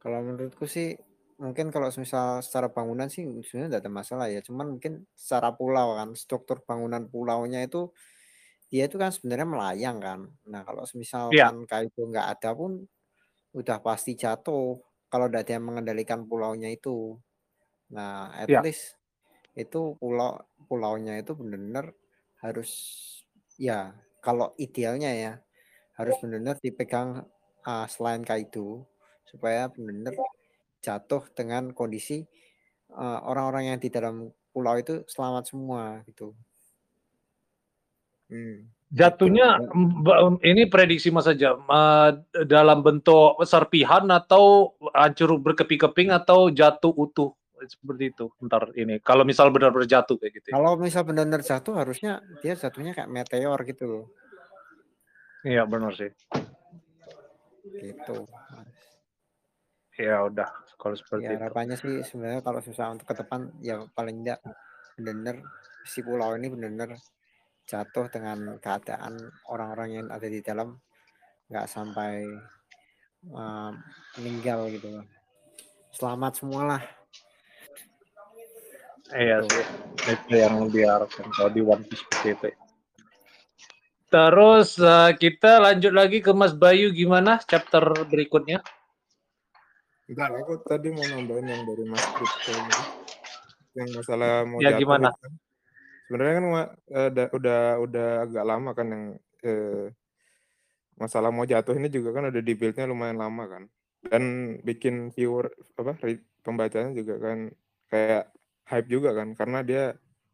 Kalau 0.00 0.20
menurutku 0.24 0.64
sih 0.64 0.96
mungkin 1.42 1.66
kalau 1.74 1.88
misal 2.04 2.26
secara 2.46 2.68
bangunan 2.76 3.08
sih 3.14 3.24
sebenarnya 3.46 3.68
tidak 3.78 3.82
ada 3.86 3.92
masalah 4.00 4.26
ya. 4.34 4.40
Cuman 4.48 4.66
mungkin 4.78 4.92
secara 5.16 5.48
pulau 5.58 5.96
kan 5.98 6.08
struktur 6.22 6.58
bangunan 6.68 7.02
pulaunya 7.12 7.58
itu 7.66 7.90
dia 8.72 8.84
itu 8.88 8.96
kan 9.02 9.10
sebenarnya 9.16 9.48
melayang 9.54 9.98
kan. 10.06 10.20
Nah 10.50 10.62
kalau 10.68 10.84
Iya. 11.30 11.50
misalkan 11.52 11.54
kayak 11.70 11.90
itu 11.94 12.00
nggak 12.10 12.26
ada 12.38 12.50
pun 12.58 12.72
udah 13.56 13.78
pasti 13.86 14.12
jatuh 14.18 14.80
kalau 15.12 15.26
tidak 15.30 15.42
ada 15.48 15.52
yang 15.58 15.66
mengendalikan 15.68 16.20
pulaunya 16.30 16.68
itu. 16.74 17.18
Nah 17.94 18.30
at 18.34 18.50
Iya. 18.50 18.64
least 18.64 18.98
itu 19.58 19.96
pulau 20.00 20.40
pulaunya 20.68 21.18
itu 21.22 21.32
benar-benar 21.40 21.86
harus 22.44 22.70
ya 23.60 23.94
kalau 24.24 24.52
idealnya 24.64 25.10
ya 25.14 25.32
harus 25.98 26.16
benar-benar 26.22 26.58
dipegang 26.64 27.10
ah, 27.66 27.86
selain 27.90 28.22
Kaido 28.26 28.88
supaya 29.28 29.68
benar-benar 29.72 30.16
jatuh 30.80 31.28
dengan 31.36 31.72
kondisi 31.76 32.24
eh, 32.92 33.20
orang-orang 33.24 33.76
yang 33.76 33.78
di 33.78 33.88
dalam 33.92 34.28
pulau 34.50 34.76
itu 34.76 35.06
selamat 35.06 35.44
semua 35.48 36.02
gitu. 36.08 36.34
Hmm, 38.30 38.70
Jatuhnya 38.90 39.62
gitu. 39.62 40.42
Ini 40.42 40.66
prediksi 40.66 41.14
Mas 41.14 41.30
saja 41.30 41.54
eh, 41.54 42.10
dalam 42.42 42.82
bentuk 42.82 43.38
serpihan 43.46 44.02
atau 44.10 44.74
hancur 44.90 45.38
berkeping-keping 45.38 46.10
atau 46.10 46.50
jatuh 46.50 46.90
utuh 46.90 47.30
seperti 47.62 48.10
itu. 48.10 48.26
Ntar 48.42 48.74
ini 48.74 48.98
kalau 48.98 49.22
misal 49.22 49.54
benar-benar 49.54 49.86
jatuh 49.86 50.18
kayak 50.18 50.42
gitu. 50.42 50.46
ya. 50.50 50.54
Kalau 50.58 50.74
misal 50.74 51.06
benar-benar 51.06 51.46
jatuh 51.46 51.74
harusnya 51.78 52.18
dia 52.42 52.58
jatuhnya 52.58 52.90
kayak 52.90 53.06
meteor 53.06 53.58
gitu 53.62 53.84
loh. 53.86 54.06
Iya 55.46 55.62
benar 55.70 55.94
sih. 55.94 56.10
Gitu. 57.70 58.26
Ya 60.02 60.26
udah 60.26 60.50
kalau 60.80 60.96
seperti 60.96 61.28
Ya 61.28 61.36
itu. 61.36 61.40
harapannya 61.44 61.76
sih 61.76 62.00
sebenarnya 62.00 62.40
kalau 62.40 62.64
susah 62.64 62.88
untuk 62.88 63.04
ke 63.12 63.14
depan 63.20 63.52
ya 63.60 63.84
paling 63.92 64.24
tidak 64.24 64.40
benar-benar 64.96 65.36
si 65.84 66.00
pulau 66.00 66.32
ini 66.34 66.48
benar-benar 66.48 66.96
jatuh 67.68 68.08
dengan 68.08 68.56
keadaan 68.58 69.20
orang-orang 69.52 69.88
yang 70.00 70.06
ada 70.08 70.26
di 70.26 70.40
dalam 70.40 70.80
nggak 71.52 71.66
sampai 71.68 72.24
uh, 73.30 73.70
meninggal 74.18 74.72
gitu 74.72 74.88
loh. 74.88 75.06
Selamat 75.92 76.32
semua 76.40 76.62
lah. 76.64 76.82
Iya 79.10 79.42
sih. 79.46 79.64
Itu 80.06 80.32
yang 80.38 80.70
diharapkan 80.70 81.26
kalau 81.34 81.50
di 81.50 81.60
One 81.60 81.82
Piece 81.82 82.02
seperti 82.06 82.28
itu. 82.30 82.48
Terus 84.10 84.74
eh, 84.78 85.10
kita 85.18 85.62
lanjut 85.62 85.94
lagi 85.94 86.18
ke 86.18 86.34
Mas 86.34 86.50
Bayu 86.50 86.90
gimana 86.90 87.38
chapter 87.46 87.82
berikutnya? 88.10 88.58
Entar 90.10 90.30
aku 90.34 90.58
tadi 90.66 90.90
mau 90.90 91.06
nambahin 91.06 91.46
yang 91.46 91.62
dari 91.62 91.84
Mas 91.86 92.02
Kripto 92.10 92.50
yang 93.78 93.88
masalah 93.94 94.42
mau 94.42 94.58
Ya, 94.58 94.74
jatuh 94.74 94.82
gimana? 94.82 95.08
kan. 95.14 95.32
Sebenarnya 96.10 96.34
kan 96.34 96.46
Wa- 96.50 96.72
eh, 96.90 97.10
da- 97.14 97.30
udah 97.30 97.60
udah 97.86 98.08
agak 98.26 98.44
lama 98.44 98.70
kan 98.74 98.86
yang 98.90 99.04
eh, 99.46 99.86
masalah 100.98 101.30
mau 101.30 101.46
jatuh 101.46 101.78
ini 101.78 101.86
juga 101.86 102.10
kan 102.10 102.26
udah 102.26 102.42
di-build-nya 102.42 102.90
lumayan 102.90 103.22
lama 103.22 103.44
kan. 103.46 103.62
Dan 104.10 104.58
bikin 104.66 105.14
viewer 105.14 105.54
apa 105.78 105.94
pembacanya 106.42 106.90
juga 106.90 107.14
kan 107.22 107.54
kayak 107.86 108.34
hype 108.66 108.88
juga 108.90 109.14
kan 109.14 109.38
karena 109.38 109.62
dia 109.62 109.84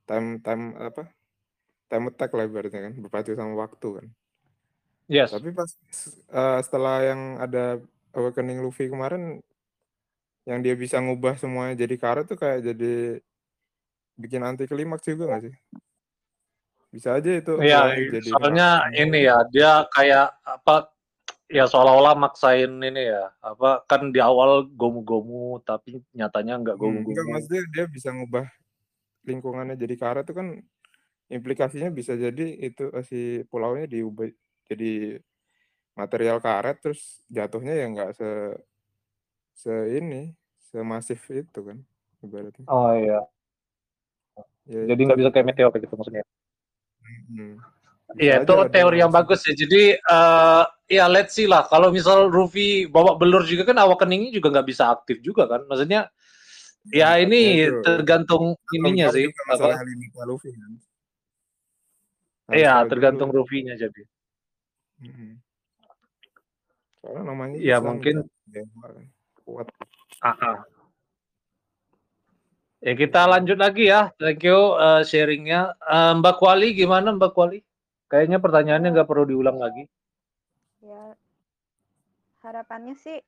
time 0.09 0.41
time 0.41 0.73
apa? 0.81 1.13
time 1.87 2.11
attack 2.11 2.35
lah 2.35 2.51
ibaratnya 2.51 2.91
kan 2.91 2.95
berpacu 2.99 3.39
sama 3.39 3.55
waktu 3.63 3.89
kan. 4.03 4.07
Yes. 5.07 5.31
Tapi 5.31 5.55
pas 5.55 5.71
eh, 6.35 6.59
setelah 6.67 6.97
yang 7.07 7.21
ada 7.39 7.79
awakening 8.11 8.59
Luffy 8.59 8.91
kemarin 8.91 9.39
yang 10.47 10.63
dia 10.63 10.79
bisa 10.79 11.03
ngubah 11.03 11.35
semuanya 11.37 11.75
jadi 11.75 11.95
karet 11.99 12.27
tuh 12.31 12.39
kayak 12.39 12.63
jadi 12.73 13.19
bikin 14.17 14.43
anti 14.47 14.65
klimaks 14.65 15.05
juga 15.05 15.37
gak 15.37 15.51
sih? 15.51 15.55
Bisa 16.95 17.19
aja 17.19 17.31
itu 17.35 17.53
Iya, 17.61 17.93
eh, 17.93 18.09
jadi 18.15 18.29
soalnya 18.31 18.69
ini 18.95 19.27
ya 19.27 19.37
dia 19.53 19.85
kayak 19.93 20.33
apa 20.47 20.89
ya 21.51 21.67
seolah-olah 21.67 22.15
maksain 22.19 22.73
ini 22.83 23.11
ya 23.11 23.31
apa 23.43 23.83
kan 23.87 24.11
di 24.11 24.19
awal 24.19 24.67
gomu-gomu 24.67 25.63
tapi 25.63 26.03
nyatanya 26.15 26.59
nggak 26.63 26.77
Hmm, 26.79 27.03
enggak 27.07 27.27
gomu-gomu. 27.27 27.31
maksudnya 27.39 27.63
dia 27.71 27.85
bisa 27.87 28.09
ngubah 28.11 28.47
lingkungannya 29.27 29.77
jadi 29.79 29.95
karet 29.99 30.25
tuh 30.27 30.37
kan 30.39 30.49
implikasinya 31.31 31.91
bisa 31.91 32.15
jadi 32.15 32.47
itu 32.67 32.91
eh, 32.95 33.05
si 33.07 33.21
pulaunya 33.51 33.87
diubah 33.87 34.31
jadi 34.67 35.19
material 35.95 36.39
karet 36.43 36.77
terus 36.83 37.23
jatuhnya 37.31 37.75
ya 37.75 37.87
nggak 37.95 38.11
se 38.15 38.29
se 39.57 39.73
ini 39.97 40.37
semasif 40.69 41.25
itu 41.33 41.61
kan 41.65 41.81
ibaratnya. 42.21 42.69
Oh 42.69 42.93
iya. 42.93 43.25
Ya, 44.69 44.83
Jadi 44.93 45.01
nggak 45.07 45.19
bisa 45.23 45.31
kayak 45.33 45.47
meteor 45.49 45.71
kayak 45.73 45.89
gitu 45.89 45.95
maksudnya. 45.97 46.25
Hmm. 47.33 47.57
Iya, 48.19 48.43
itu 48.45 48.53
teori 48.71 48.99
yang 49.03 49.11
bagus 49.11 49.43
ya. 49.49 49.55
Jadi 49.57 49.97
eh 49.97 50.65
ya 50.93 51.09
let's 51.09 51.33
see 51.35 51.49
lah. 51.49 51.65
Kalau 51.67 51.89
misal 51.91 52.29
Ruffy 52.29 52.85
bawa 52.87 53.17
belur 53.17 53.43
juga 53.43 53.67
kan 53.67 53.79
awakeningnya 53.81 54.31
juga 54.31 54.53
nggak 54.55 54.69
bisa 54.69 54.93
aktif 54.93 55.19
juga 55.25 55.49
kan. 55.49 55.65
Maksudnya 55.67 56.11
Ya 56.95 57.19
ini 57.19 57.67
itu. 57.67 57.83
tergantung 57.83 58.55
ininya 58.71 59.11
sih. 59.11 59.27
masalah? 59.51 59.75
Helmi 59.83 60.07
Luffy 60.23 60.55
kan. 60.55 60.71
Iya, 62.55 62.87
tergantung 62.87 63.35
dulu. 63.35 63.43
Luffy-nya 63.43 63.75
jadi. 63.75 64.03
Soalnya 67.03 67.23
namanya 67.27 67.59
Ya, 67.59 67.83
Islam 67.83 67.99
mungkin- 67.99 68.23
kan, 68.23 68.67
kan. 68.87 69.07
Kuat. 69.47 69.71
Ah, 70.21 70.35
ah. 70.35 70.59
Ya 72.83 72.93
kita 72.99 73.25
lanjut 73.31 73.57
lagi 73.57 73.89
ya. 73.89 74.11
Thank 74.19 74.43
you 74.43 74.75
eh, 74.77 75.03
sharingnya. 75.07 75.73
Eh, 75.79 76.13
Mbak 76.19 76.37
Kuali 76.43 76.75
gimana 76.75 77.15
Mbak 77.15 77.33
Kuali? 77.33 77.59
Kayaknya 78.11 78.39
pertanyaannya 78.43 78.91
nggak 78.95 79.09
perlu 79.11 79.25
diulang 79.27 79.59
lagi. 79.59 79.87
ya 80.87 81.19
harapannya 82.47 82.95
sih 82.95 83.19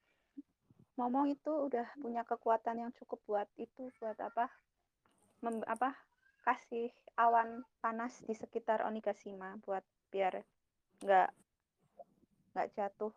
Momo 0.95 1.27
itu 1.27 1.51
udah 1.51 1.87
punya 1.99 2.23
kekuatan 2.23 2.87
yang 2.87 2.91
cukup 2.95 3.19
buat 3.27 3.49
itu 3.59 3.91
buat 3.99 4.15
apa 4.19 4.47
mem, 5.43 5.63
apa 5.67 5.95
kasih 6.47 6.91
awan 7.19 7.67
panas 7.83 8.23
di 8.23 8.35
sekitar 8.35 8.87
Onigashima 8.87 9.59
buat 9.67 9.83
biar 10.15 10.39
nggak 11.03 11.31
nggak 12.55 12.69
jatuh 12.79 13.11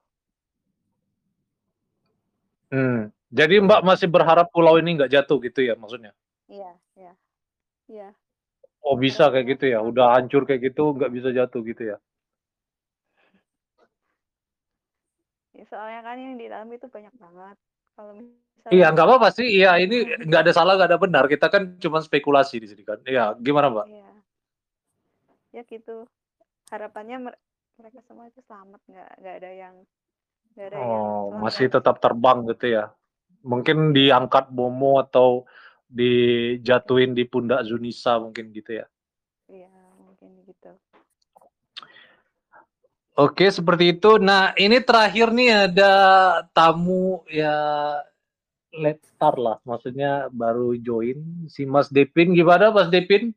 Hmm. 2.72 3.12
Jadi 3.32 3.64
Mbak 3.64 3.82
masih 3.84 4.08
berharap 4.12 4.48
pulau 4.52 4.76
ini 4.80 4.96
nggak 4.96 5.12
jatuh 5.12 5.38
gitu 5.44 5.60
ya 5.64 5.76
maksudnya? 5.80 6.12
iya 6.52 6.72
iya 7.00 7.14
iya 7.88 8.10
Oh 8.82 8.98
bisa 8.98 9.30
kayak 9.30 9.56
gitu 9.56 9.66
ya? 9.72 9.80
Udah 9.80 10.18
hancur 10.18 10.44
kayak 10.44 10.74
gitu 10.74 10.92
nggak 10.98 11.12
bisa 11.14 11.30
jatuh 11.32 11.62
gitu 11.64 11.84
ya? 11.96 11.98
Ya, 15.52 15.64
soalnya 15.68 16.02
kan 16.02 16.16
yang 16.18 16.36
di 16.40 16.48
dalam 16.48 16.68
itu 16.72 16.88
banyak 16.88 17.12
banget 17.20 17.58
kalau 17.94 18.12
misalnya 18.18 18.72
Iya 18.72 18.88
nggak 18.96 19.08
apa-apa 19.08 19.30
sih. 19.36 19.48
Iya 19.52 19.72
ini 19.84 19.96
nggak 20.28 20.42
ada 20.48 20.54
salah 20.56 20.74
nggak 20.80 20.90
ada 20.96 21.00
benar. 21.00 21.24
Kita 21.28 21.48
kan 21.52 21.76
cuma 21.78 22.00
spekulasi 22.00 22.56
di 22.64 22.68
sini 22.72 22.84
kan. 22.88 23.00
Iya 23.04 23.36
gimana 23.36 23.68
Mbak? 23.68 23.86
Iya. 23.92 24.12
Ya 25.52 25.62
gitu. 25.68 26.08
Harapannya 26.72 27.18
mer- 27.20 27.42
mereka 27.76 28.00
semua 28.08 28.32
itu 28.32 28.40
selamat, 28.48 28.80
nggak 28.88 29.10
nggak 29.20 29.36
ada 29.44 29.52
yang 29.52 29.76
ada 30.58 30.78
yang 30.78 30.92
Oh 30.92 31.32
selamat. 31.32 31.42
masih 31.44 31.68
tetap 31.72 31.96
terbang 32.04 32.38
gitu 32.52 32.66
ya? 32.68 32.86
Mungkin 33.42 33.96
diangkat 33.96 34.52
Bomo 34.54 35.02
atau 35.02 35.48
dijatuhin 35.92 37.12
di 37.12 37.28
pundak 37.28 37.68
Zunisa 37.68 38.16
mungkin 38.22 38.52
gitu 38.56 38.80
ya? 38.80 38.86
Iya, 39.52 39.72
mungkin 40.00 40.44
gitu. 40.48 40.72
Oke, 43.20 43.52
seperti 43.52 44.00
itu. 44.00 44.16
Nah, 44.16 44.56
ini 44.56 44.80
terakhir 44.80 45.36
nih 45.36 45.68
ada 45.68 45.94
tamu 46.56 47.28
ya 47.28 47.54
late 48.72 49.04
star 49.04 49.36
lah, 49.36 49.60
maksudnya 49.68 50.32
baru 50.32 50.80
join 50.80 51.46
si 51.52 51.68
Mas 51.68 51.92
Depin. 51.92 52.32
Gimana 52.32 52.72
Mas 52.72 52.88
Depin? 52.88 53.36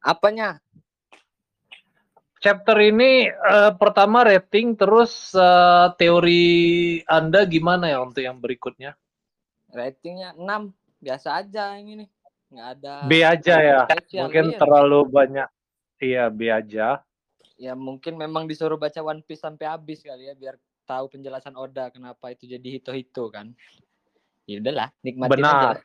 Apanya? 0.00 0.64
Chapter 2.38 2.78
ini 2.78 3.26
eh, 3.26 3.72
pertama 3.74 4.22
rating, 4.22 4.78
terus 4.78 5.34
eh, 5.34 5.86
teori 5.98 6.46
Anda 7.04 7.42
gimana 7.50 7.90
ya 7.90 7.98
untuk 8.02 8.22
yang 8.22 8.38
berikutnya? 8.38 8.94
Ratingnya 9.74 10.38
6. 10.38 10.46
Biasa 11.02 11.28
aja 11.42 11.74
yang 11.78 11.98
ini. 11.98 12.06
Nggak 12.48 12.68
ada. 12.78 12.94
B 13.04 13.12
aja 13.20 13.54
ya. 13.60 13.80
Mungkin 14.24 14.54
iya. 14.54 14.58
terlalu 14.58 14.98
banyak. 15.10 15.48
Iya, 15.98 16.24
B 16.30 16.40
aja. 16.48 17.02
Ya 17.58 17.74
mungkin 17.74 18.14
memang 18.14 18.46
disuruh 18.46 18.78
baca 18.78 19.02
One 19.02 19.20
Piece 19.26 19.42
sampai 19.42 19.66
habis 19.66 20.06
kali 20.06 20.30
ya 20.30 20.34
biar 20.38 20.54
tahu 20.86 21.10
penjelasan 21.10 21.58
Oda 21.58 21.90
kenapa 21.90 22.30
itu 22.30 22.46
jadi 22.46 22.78
hito-hito 22.78 23.28
kan. 23.34 23.50
Ya 24.48 24.62
udahlah, 24.62 24.88
nikmatin 25.04 25.42
aja. 25.42 25.42
Benar. 25.42 25.60
lah. 25.74 25.78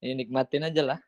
Ya, 0.00 0.12
nikmatin 0.16 0.62
aja 0.64 0.82
lah. 0.82 0.98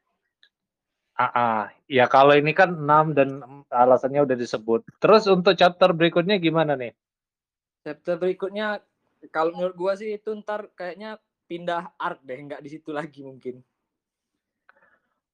Ah, 1.15 1.31
ah. 1.31 1.61
ya 1.87 2.11
kalau 2.11 2.35
ini 2.35 2.51
kan 2.51 2.75
6 2.75 3.15
dan 3.15 3.39
alasannya 3.71 4.27
udah 4.27 4.35
disebut. 4.35 4.83
Terus 4.99 5.31
untuk 5.31 5.55
chapter 5.55 5.95
berikutnya 5.95 6.43
gimana 6.43 6.75
nih? 6.75 6.91
Chapter 7.87 8.19
berikutnya 8.19 8.83
kalau 9.31 9.55
menurut 9.55 9.77
gua 9.79 9.93
sih 9.95 10.19
itu 10.19 10.35
ntar 10.43 10.75
kayaknya 10.75 11.23
pindah 11.47 11.95
arc 12.03 12.19
deh, 12.27 12.35
nggak 12.35 12.63
di 12.67 12.71
situ 12.75 12.91
lagi 12.91 13.23
mungkin. 13.23 13.63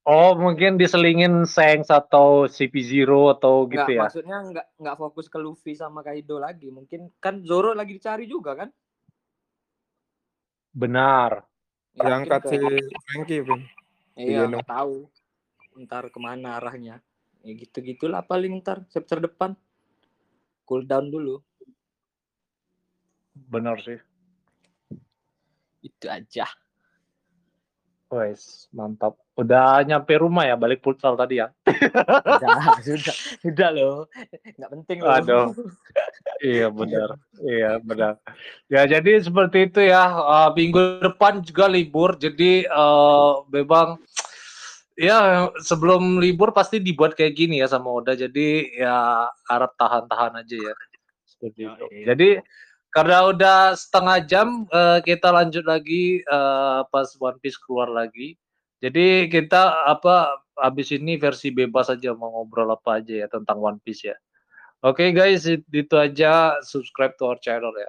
Oh, 0.05 0.33
mungkin 0.37 0.81
diselingin 0.81 1.45
Sengs 1.45 1.93
atau 1.93 2.49
CP0 2.49 3.37
atau 3.37 3.69
Nggak, 3.69 3.73
gitu 3.73 3.91
ya. 3.95 4.01
maksudnya 4.05 4.39
nggak 4.49 4.67
nggak 4.81 4.97
fokus 4.97 5.27
ke 5.29 5.39
Luffy 5.41 5.73
sama 5.77 6.01
Kaido 6.01 6.41
lagi. 6.41 6.73
Mungkin 6.73 7.13
kan 7.21 7.45
Zoro 7.45 7.73
lagi 7.77 7.97
dicari 7.97 8.25
juga 8.25 8.57
kan? 8.57 8.69
Benar. 10.73 11.45
Ya, 11.97 12.21
si 12.25 12.29
ke- 12.29 13.01
Frankie 13.07 13.45
pun. 13.45 13.61
Iya, 14.17 14.49
Geno. 14.49 14.61
nggak 14.61 14.69
tahu. 14.69 14.97
Ntar 15.81 16.13
ke 16.13 16.19
mana 16.21 16.61
arahnya. 16.61 17.01
Ya 17.41 17.53
gitu-gitulah 17.57 18.21
paling 18.21 18.61
ntar 18.61 18.85
chapter 18.93 19.17
depan. 19.17 19.57
Cool 20.69 20.85
down 20.85 21.09
dulu. 21.09 21.41
Benar 23.49 23.81
sih. 23.81 23.97
Itu 25.81 26.07
aja. 26.13 26.45
Wes, 28.11 28.67
mantap. 28.75 29.15
Udah 29.39 29.87
nyampe 29.87 30.19
rumah 30.19 30.43
ya, 30.43 30.59
balik 30.59 30.83
futsal 30.83 31.15
tadi 31.15 31.39
ya. 31.39 31.49
Sudah, 32.43 32.61
sudah, 32.83 33.17
sudah 33.39 33.69
loh. 33.71 33.97
Nggak 34.59 34.71
penting 34.75 34.99
loh. 35.01 35.15
Aduh. 35.15 35.47
Iya 36.43 36.67
benar. 36.75 37.09
Iya 37.39 37.71
benar. 37.79 38.15
Ya 38.67 38.83
jadi 38.85 39.23
seperti 39.23 39.71
itu 39.71 39.81
ya. 39.87 40.11
Uh, 40.11 40.51
minggu 40.59 41.07
depan 41.07 41.39
juga 41.47 41.71
libur. 41.71 42.19
Jadi 42.19 42.67
uh, 42.67 43.47
memang 43.49 44.03
ya 45.01 45.49
sebelum 45.65 46.21
libur 46.21 46.53
pasti 46.53 46.77
dibuat 46.77 47.17
kayak 47.17 47.33
gini 47.33 47.65
ya 47.65 47.67
sama 47.73 47.89
Oda. 47.89 48.13
Jadi 48.13 48.77
ya 48.77 49.25
harap 49.49 49.73
tahan-tahan 49.81 50.45
aja 50.45 50.57
ya. 50.61 50.75
Seperti 51.25 51.61
itu. 51.65 51.85
Yoi. 51.89 52.05
Jadi 52.05 52.29
karena 52.93 53.33
udah 53.33 53.59
setengah 53.73 54.19
jam 54.29 54.69
uh, 54.69 55.01
kita 55.01 55.33
lanjut 55.33 55.65
lagi 55.65 56.21
uh, 56.29 56.85
pas 56.93 57.09
One 57.17 57.41
Piece 57.41 57.57
keluar 57.57 57.89
lagi. 57.89 58.37
Jadi 58.81 59.29
kita 59.33 59.89
apa 59.89 60.37
habis 60.57 60.93
ini 60.93 61.17
versi 61.17 61.53
bebas 61.53 61.89
aja 61.89 62.13
mau 62.13 62.33
ngobrol 62.33 62.73
apa 62.73 63.01
aja 63.01 63.25
ya 63.25 63.27
tentang 63.33 63.57
One 63.61 63.81
Piece 63.81 64.13
ya. 64.13 64.17
Oke 64.81 65.13
guys, 65.13 65.45
it- 65.45 65.69
itu 65.73 65.93
aja 65.97 66.57
subscribe 66.65 67.17
to 67.17 67.29
our 67.29 67.41
channel 67.41 67.73
ya. 67.77 67.89